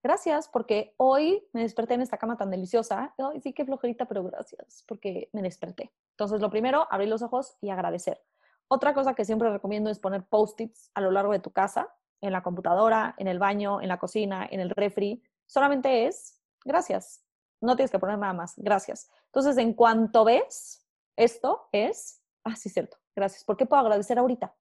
[0.02, 3.14] gracias porque hoy me desperté en esta cama tan deliciosa.
[3.18, 5.92] Ay, sí, qué flojerita, pero gracias porque me desperté.
[6.10, 8.22] Entonces, lo primero, abrir los ojos y agradecer.
[8.68, 12.32] Otra cosa que siempre recomiendo es poner post-its a lo largo de tu casa, en
[12.32, 15.22] la computadora, en el baño, en la cocina, en el refri.
[15.46, 17.24] Solamente es gracias.
[17.60, 18.54] No tienes que poner nada más.
[18.56, 19.10] Gracias.
[19.26, 20.86] Entonces, en cuanto ves
[21.16, 22.98] esto, es, ah, sí, cierto.
[23.16, 23.44] Gracias.
[23.44, 24.54] ¿Por qué puedo agradecer ahorita?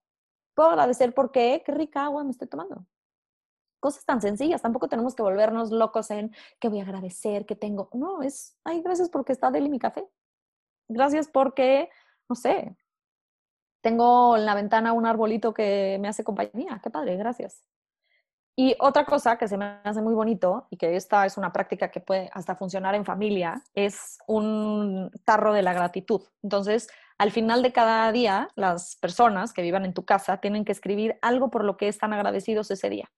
[0.56, 2.86] Puedo agradecer porque qué rica agua me estoy tomando.
[3.80, 4.62] Cosas tan sencillas.
[4.62, 7.90] Tampoco tenemos que volvernos locos en que voy a agradecer, que tengo.
[7.94, 10.08] No, es, ay, gracias porque está deli mi café.
[10.88, 11.90] Gracias porque,
[12.30, 12.76] no sé,
[13.82, 16.80] tengo en la ventana un arbolito que me hace compañía.
[16.84, 17.64] Qué padre, gracias.
[18.60, 21.92] Y otra cosa que se me hace muy bonito y que esta es una práctica
[21.92, 26.24] que puede hasta funcionar en familia es un tarro de la gratitud.
[26.42, 30.72] Entonces, al final de cada día, las personas que vivan en tu casa tienen que
[30.72, 33.12] escribir algo por lo que están agradecidos ese día.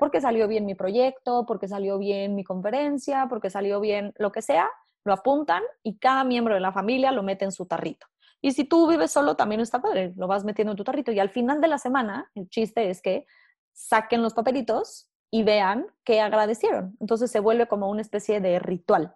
[0.00, 4.42] Porque salió bien mi proyecto, porque salió bien mi conferencia, porque salió bien lo que
[4.42, 4.68] sea,
[5.04, 8.06] lo apuntan y cada miembro de la familia lo mete en su tarrito.
[8.42, 11.12] Y si tú vives solo, también está padre, lo vas metiendo en tu tarrito.
[11.12, 13.26] Y al final de la semana, el chiste es que
[13.72, 16.96] saquen los papelitos y vean qué agradecieron.
[17.00, 19.14] Entonces se vuelve como una especie de ritual.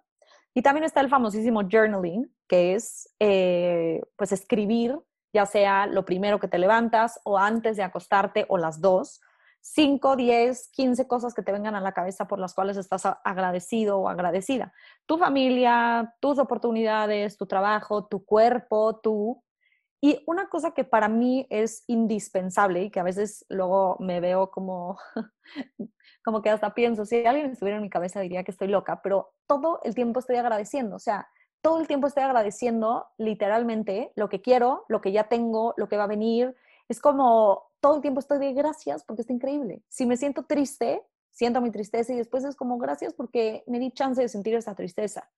[0.53, 4.99] Y también está el famosísimo journaling, que es eh, pues escribir,
[5.33, 9.21] ya sea lo primero que te levantas o antes de acostarte o las dos,
[9.67, 13.99] 5, 10, 15 cosas que te vengan a la cabeza por las cuales estás agradecido
[13.99, 14.75] o agradecida.
[15.07, 19.43] Tu familia, tus oportunidades, tu trabajo, tu cuerpo, tú.
[20.03, 24.51] Y una cosa que para mí es indispensable y que a veces luego me veo
[24.51, 24.99] como,
[26.23, 29.33] como que hasta pienso, si alguien estuviera en mi cabeza diría que estoy loca, pero
[29.47, 31.27] todo el tiempo estoy agradeciendo, o sea,
[31.63, 35.97] todo el tiempo estoy agradeciendo literalmente lo que quiero, lo que ya tengo, lo que
[35.97, 36.55] va a venir.
[36.89, 39.83] Es como todo el tiempo estoy de gracias porque está increíble.
[39.89, 43.91] Si me siento triste, siento mi tristeza y después es como gracias porque me di
[43.91, 45.31] chance de sentir esa tristeza.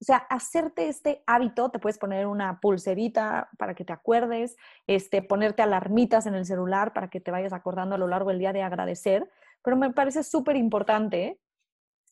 [0.00, 5.22] O sea, hacerte este hábito, te puedes poner una pulserita para que te acuerdes, este,
[5.22, 8.52] ponerte alarmitas en el celular para que te vayas acordando a lo largo del día
[8.52, 9.30] de agradecer,
[9.62, 11.40] pero me parece súper importante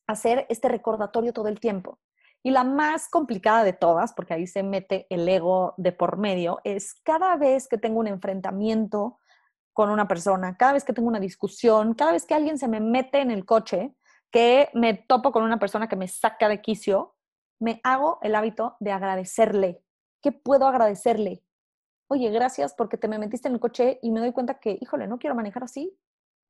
[0.07, 1.99] hacer este recordatorio todo el tiempo.
[2.43, 6.61] Y la más complicada de todas, porque ahí se mete el ego de por medio,
[6.65, 9.19] es cada vez que tengo un enfrentamiento
[9.73, 12.81] con una persona, cada vez que tengo una discusión, cada vez que alguien se me
[12.81, 13.95] mete en el coche,
[14.31, 17.15] que me topo con una persona que me saca de quicio,
[17.61, 19.85] me hago el hábito de agradecerle.
[20.21, 21.45] ¿Qué puedo agradecerle?
[22.09, 25.07] Oye, gracias porque te me metiste en el coche y me doy cuenta que, híjole,
[25.07, 25.97] no quiero manejar así.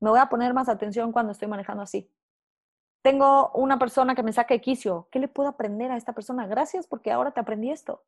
[0.01, 2.11] Me voy a poner más atención cuando estoy manejando así.
[3.03, 5.09] Tengo una persona que me saca de quicio.
[5.11, 6.47] ¿Qué le puedo aprender a esta persona?
[6.47, 8.03] Gracias porque ahora te aprendí esto.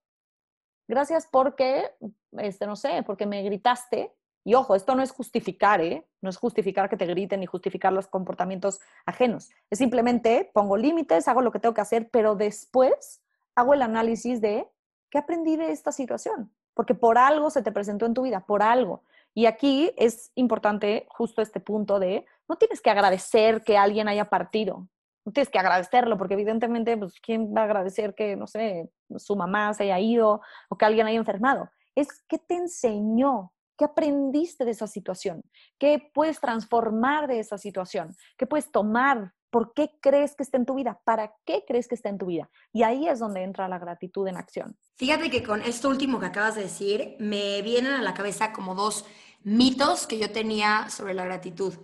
[0.87, 1.91] Gracias porque,
[2.33, 4.13] este, no sé, porque me gritaste
[4.45, 6.07] y ojo, esto no es justificar, ¿eh?
[6.21, 9.51] No es justificar que te griten ni justificar los comportamientos ajenos.
[9.71, 13.23] Es simplemente pongo límites, hago lo que tengo que hacer, pero después
[13.55, 14.69] hago el análisis de
[15.09, 16.53] qué aprendí de esta situación.
[16.75, 19.03] Porque por algo se te presentó en tu vida, por algo.
[19.33, 24.27] Y aquí es importante justo este punto de, no tienes que agradecer que alguien haya
[24.27, 24.89] partido,
[25.25, 29.37] no tienes que agradecerlo, porque evidentemente, pues, ¿quién va a agradecer que, no sé, su
[29.37, 31.71] mamá se haya ido o que alguien haya enfermado?
[31.95, 35.43] Es qué te enseñó ¿Qué aprendiste de esa situación?
[35.79, 38.15] ¿Qué puedes transformar de esa situación?
[38.37, 39.33] ¿Qué puedes tomar?
[39.51, 41.01] ¿Por qué crees que está en tu vida?
[41.05, 42.49] ¿Para qué crees que está en tu vida?
[42.73, 44.77] Y ahí es donde entra la gratitud en acción.
[44.97, 48.77] Fíjate que con esto último que acabas de decir, me vienen a la cabeza como
[48.77, 49.05] dos
[49.43, 51.75] mitos que yo tenía sobre la gratitud.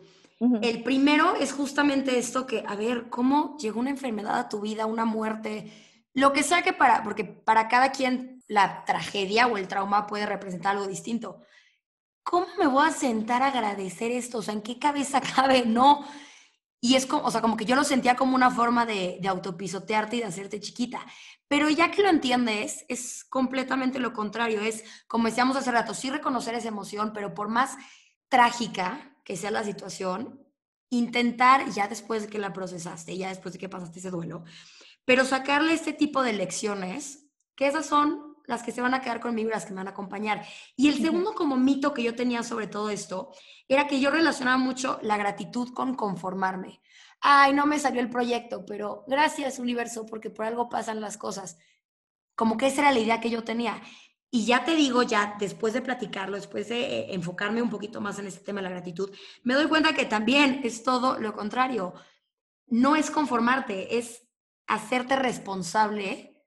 [0.62, 4.86] El primero es justamente esto que, a ver, ¿cómo llegó una enfermedad a tu vida,
[4.86, 5.70] una muerte?
[6.14, 10.24] Lo que sea que para, porque para cada quien la tragedia o el trauma puede
[10.24, 11.42] representar algo distinto.
[12.22, 14.38] ¿cómo me voy a sentar a agradecer esto?
[14.38, 15.64] O sea, ¿en qué cabeza cabe?
[15.66, 16.04] No.
[16.80, 19.28] Y es como, o sea, como que yo lo sentía como una forma de, de
[19.28, 21.04] autopisotearte y de hacerte chiquita.
[21.48, 24.60] Pero ya que lo entiendes, es completamente lo contrario.
[24.60, 27.76] Es, como decíamos hace rato, sí reconocer esa emoción, pero por más
[28.28, 30.44] trágica que sea la situación,
[30.88, 34.42] intentar ya después de que la procesaste, ya después de que pasaste ese duelo,
[35.04, 39.20] pero sacarle este tipo de lecciones, que esas son las que se van a quedar
[39.20, 40.44] conmigo y las que me van a acompañar.
[40.74, 43.30] Y el segundo como mito que yo tenía sobre todo esto
[43.68, 46.82] era que yo relacionaba mucho la gratitud con conformarme.
[47.20, 51.56] Ay, no me salió el proyecto, pero gracias universo porque por algo pasan las cosas.
[52.34, 53.80] Como que esa era la idea que yo tenía.
[54.32, 58.18] Y ya te digo, ya después de platicarlo, después de eh, enfocarme un poquito más
[58.18, 59.10] en este tema de la gratitud,
[59.42, 61.94] me doy cuenta que también es todo lo contrario.
[62.66, 64.28] No es conformarte, es
[64.68, 66.44] hacerte responsable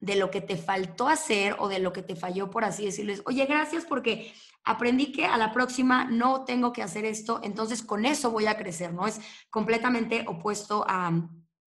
[0.00, 3.22] de lo que te faltó hacer o de lo que te falló, por así decirles,
[3.26, 4.32] oye, gracias porque
[4.64, 8.56] aprendí que a la próxima no tengo que hacer esto, entonces con eso voy a
[8.56, 9.06] crecer, ¿no?
[9.06, 9.20] Es
[9.50, 11.12] completamente opuesto a,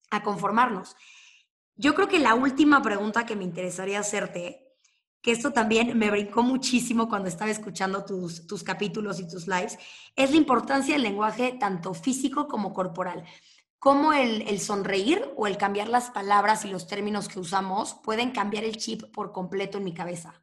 [0.09, 0.95] a conformarnos.
[1.75, 4.62] Yo creo que la última pregunta que me interesaría hacerte
[5.23, 9.79] que esto también me brincó muchísimo cuando estaba escuchando tus, tus capítulos y tus lives,
[10.17, 13.23] es la importancia del lenguaje tanto físico como corporal.
[13.79, 18.31] Cómo el, el sonreír o el cambiar las palabras y los términos que usamos pueden
[18.31, 20.42] cambiar el chip por completo en mi cabeza.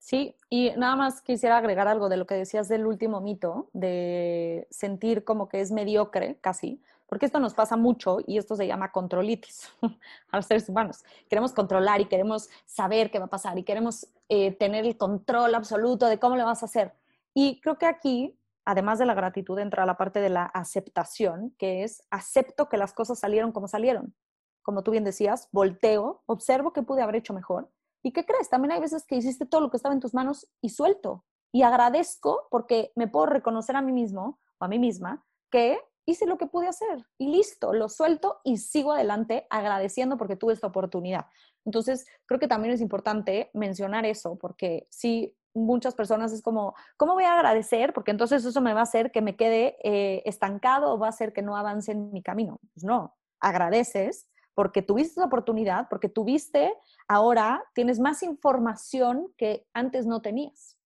[0.00, 4.66] Sí, y nada más quisiera agregar algo de lo que decías del último mito, de
[4.70, 8.92] sentir como que es mediocre casi porque esto nos pasa mucho y esto se llama
[8.92, 9.68] controlitis
[10.30, 11.04] a los seres humanos.
[11.28, 15.56] Queremos controlar y queremos saber qué va a pasar y queremos eh, tener el control
[15.56, 16.94] absoluto de cómo lo vas a hacer.
[17.34, 21.82] Y creo que aquí, además de la gratitud, entra la parte de la aceptación, que
[21.82, 24.14] es acepto que las cosas salieron como salieron.
[24.62, 27.68] Como tú bien decías, volteo, observo qué pude haber hecho mejor.
[28.02, 28.48] ¿Y qué crees?
[28.48, 31.24] También hay veces que hiciste todo lo que estaba en tus manos y suelto.
[31.52, 36.26] Y agradezco porque me puedo reconocer a mí mismo o a mí misma que hice
[36.26, 40.68] lo que pude hacer y listo, lo suelto y sigo adelante agradeciendo porque tuve esta
[40.68, 41.26] oportunidad.
[41.64, 47.14] Entonces, creo que también es importante mencionar eso porque si muchas personas es como, ¿cómo
[47.14, 47.92] voy a agradecer?
[47.92, 51.10] Porque entonces eso me va a hacer que me quede eh, estancado o va a
[51.10, 52.60] hacer que no avance en mi camino.
[52.72, 54.28] Pues no, agradeces
[54.60, 56.74] porque tuviste esa oportunidad, porque tuviste,
[57.08, 60.76] ahora tienes más información que antes no tenías.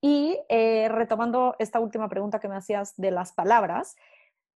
[0.00, 3.94] Y eh, retomando esta última pregunta que me hacías de las palabras,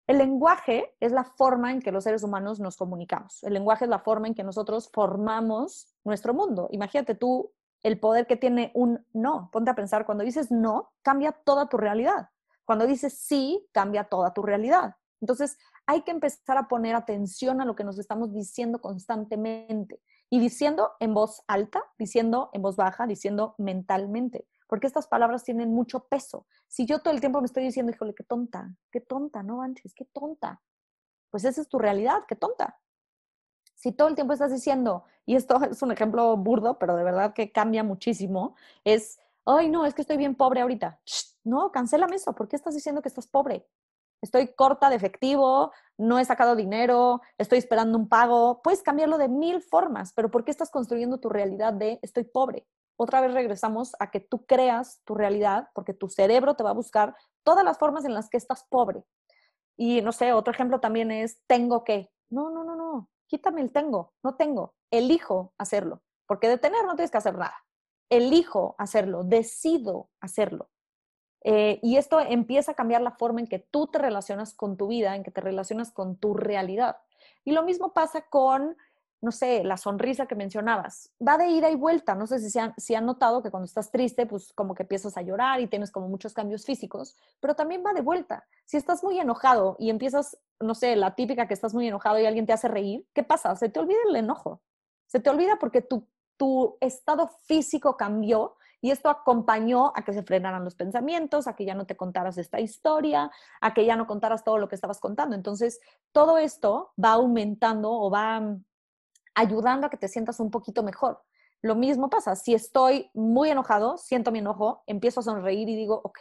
[0.06, 3.44] el lenguaje es la forma en que los seres humanos nos comunicamos.
[3.44, 6.68] El lenguaje es la forma en que nosotros formamos nuestro mundo.
[6.70, 7.52] Imagínate tú
[7.82, 9.50] el poder que tiene un no.
[9.52, 12.30] Ponte a pensar, cuando dices no, cambia toda tu realidad.
[12.64, 14.96] Cuando dices sí, cambia toda tu realidad.
[15.20, 20.40] Entonces, hay que empezar a poner atención a lo que nos estamos diciendo constantemente y
[20.40, 26.08] diciendo en voz alta, diciendo en voz baja, diciendo mentalmente porque estas palabras tienen mucho
[26.08, 26.46] peso.
[26.66, 29.94] Si yo todo el tiempo me estoy diciendo, híjole, qué tonta, qué tonta, no manches,
[29.94, 30.62] qué tonta,
[31.30, 32.80] pues esa es tu realidad, qué tonta.
[33.74, 37.34] Si todo el tiempo estás diciendo, y esto es un ejemplo burdo, pero de verdad
[37.34, 41.00] que cambia muchísimo, es, ay, no, es que estoy bien pobre ahorita.
[41.44, 43.66] no, cancélame eso, ¿por qué estás diciendo que estás pobre?
[44.24, 48.62] Estoy corta de efectivo, no he sacado dinero, estoy esperando un pago.
[48.62, 52.66] Puedes cambiarlo de mil formas, pero ¿por qué estás construyendo tu realidad de estoy pobre?
[52.96, 56.74] otra vez regresamos a que tú creas tu realidad, porque tu cerebro te va a
[56.74, 59.04] buscar todas las formas en las que estás pobre.
[59.76, 62.10] Y no sé, otro ejemplo también es tengo que.
[62.30, 66.94] No, no, no, no, quítame el tengo, no tengo, elijo hacerlo, porque de tener no
[66.94, 67.56] tienes que hacer nada.
[68.10, 70.70] Elijo hacerlo, decido hacerlo.
[71.44, 74.88] Eh, y esto empieza a cambiar la forma en que tú te relacionas con tu
[74.88, 76.96] vida, en que te relacionas con tu realidad.
[77.44, 78.76] Y lo mismo pasa con
[79.24, 82.14] no sé, la sonrisa que mencionabas, va de ida y vuelta.
[82.14, 85.16] No sé si han, si han notado que cuando estás triste, pues como que empiezas
[85.16, 88.46] a llorar y tienes como muchos cambios físicos, pero también va de vuelta.
[88.66, 92.26] Si estás muy enojado y empiezas, no sé, la típica que estás muy enojado y
[92.26, 93.56] alguien te hace reír, ¿qué pasa?
[93.56, 94.60] Se te olvida el enojo.
[95.06, 100.22] Se te olvida porque tu, tu estado físico cambió y esto acompañó a que se
[100.22, 103.30] frenaran los pensamientos, a que ya no te contaras esta historia,
[103.62, 105.34] a que ya no contaras todo lo que estabas contando.
[105.34, 105.80] Entonces,
[106.12, 108.42] todo esto va aumentando o va
[109.34, 111.22] ayudando a que te sientas un poquito mejor.
[111.62, 116.02] Lo mismo pasa, si estoy muy enojado, siento mi enojo, empiezo a sonreír y digo,
[116.04, 116.18] ok,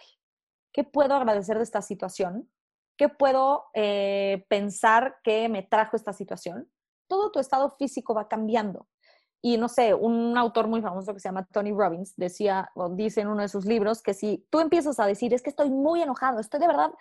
[0.72, 2.50] ¿qué puedo agradecer de esta situación?
[2.96, 6.72] ¿Qué puedo eh, pensar que me trajo esta situación?
[7.10, 8.88] Todo tu estado físico va cambiando.
[9.46, 13.20] Y no sé, un autor muy famoso que se llama Tony Robbins decía, o dice
[13.20, 16.02] en uno de sus libros, que si tú empiezas a decir, es que estoy muy
[16.02, 16.92] enojado, estoy de verdad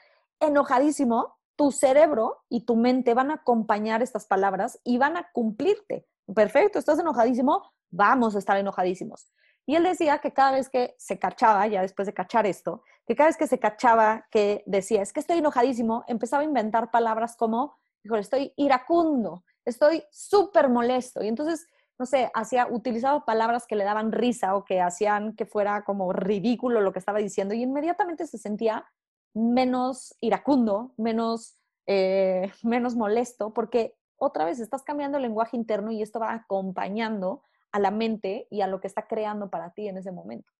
[0.41, 6.09] enojadísimo, tu cerebro y tu mente van a acompañar estas palabras y van a cumplirte.
[6.35, 9.31] Perfecto, estás enojadísimo, vamos a estar enojadísimos.
[9.65, 13.15] Y él decía que cada vez que se cachaba, ya después de cachar esto, que
[13.15, 17.37] cada vez que se cachaba que decía, es que estoy enojadísimo, empezaba a inventar palabras
[17.37, 21.23] como, híjole, estoy iracundo, estoy súper molesto.
[21.23, 21.69] Y entonces,
[21.99, 26.13] no sé, hacía, utilizaba palabras que le daban risa o que hacían que fuera como
[26.13, 28.87] ridículo lo que estaba diciendo y inmediatamente se sentía
[29.35, 36.03] menos iracundo, menos, eh, menos molesto, porque otra vez estás cambiando el lenguaje interno y
[36.03, 39.97] esto va acompañando a la mente y a lo que está creando para ti en
[39.97, 40.51] ese momento.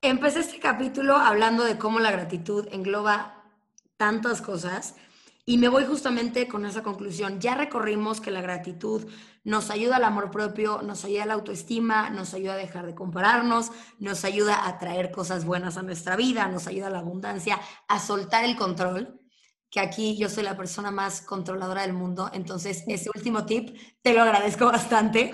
[0.00, 3.42] Empecé este capítulo hablando de cómo la gratitud engloba
[3.96, 4.96] tantas cosas
[5.48, 7.40] Y me voy justamente con esa conclusión.
[7.40, 9.10] Ya recorrimos que la gratitud
[9.44, 12.94] nos ayuda al amor propio, nos ayuda a la autoestima, nos ayuda a dejar de
[12.94, 17.58] compararnos, nos ayuda a traer cosas buenas a nuestra vida, nos ayuda a la abundancia,
[17.88, 19.22] a soltar el control,
[19.70, 22.28] que aquí yo soy la persona más controladora del mundo.
[22.34, 25.32] Entonces, ese último tip te lo agradezco bastante.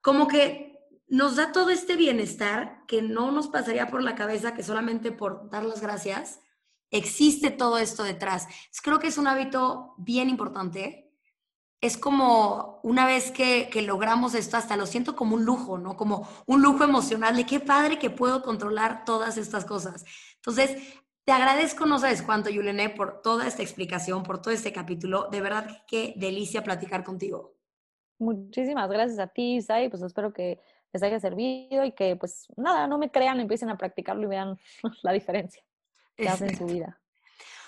[0.00, 0.78] Como que
[1.08, 5.50] nos da todo este bienestar que no nos pasaría por la cabeza que solamente por
[5.50, 6.38] dar las gracias
[6.94, 8.46] existe todo esto detrás.
[8.82, 11.12] Creo que es un hábito bien importante.
[11.80, 15.96] Es como una vez que, logramos esto, hasta lo siento como un lujo, ¿no?
[15.96, 20.04] Como un lujo emocional de qué padre que puedo controlar todas estas cosas.
[20.36, 20.76] Entonces,
[21.24, 25.28] te agradezco, no sabes cuánto, Yulene, por toda esta explicación, por todo este capítulo.
[25.30, 27.56] De verdad, qué delicia platicar contigo.
[28.18, 29.90] Muchísimas gracias a ti, Sai.
[29.90, 30.60] Pues espero que
[30.92, 34.56] les haya servido y que, pues nada, no me crean, empiecen a practicarlo y vean
[35.02, 35.62] la diferencia
[36.16, 36.98] que en su vida.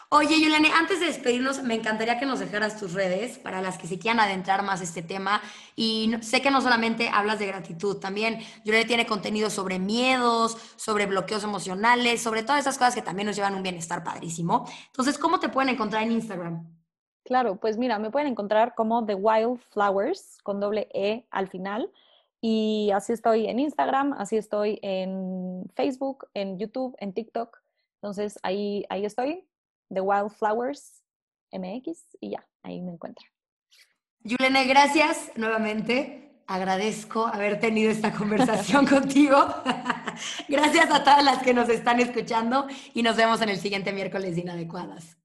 [0.09, 3.89] Oye, Yulene, antes de despedirnos, me encantaría que nos dejaras tus redes para las que
[3.89, 5.43] se quieran adentrar más este tema.
[5.75, 11.07] Y sé que no solamente hablas de gratitud, también Yulene tiene contenido sobre miedos, sobre
[11.07, 14.69] bloqueos emocionales, sobre todas esas cosas que también nos llevan un bienestar padrísimo.
[14.87, 16.65] Entonces, ¿cómo te pueden encontrar en Instagram?
[17.25, 21.91] Claro, pues mira, me pueden encontrar como The Wild Flowers con doble E al final.
[22.41, 27.61] Y así estoy en Instagram, así estoy en Facebook, en YouTube, en TikTok.
[28.07, 29.45] Entonces ahí, ahí estoy,
[29.93, 31.03] The Wildflowers
[31.51, 33.29] MX, y ya, ahí me encuentran.
[34.21, 36.41] Yulene, gracias nuevamente.
[36.47, 39.45] Agradezco haber tenido esta conversación contigo.
[40.47, 44.37] gracias a todas las que nos están escuchando y nos vemos en el siguiente miércoles
[44.37, 45.17] de Inadecuadas.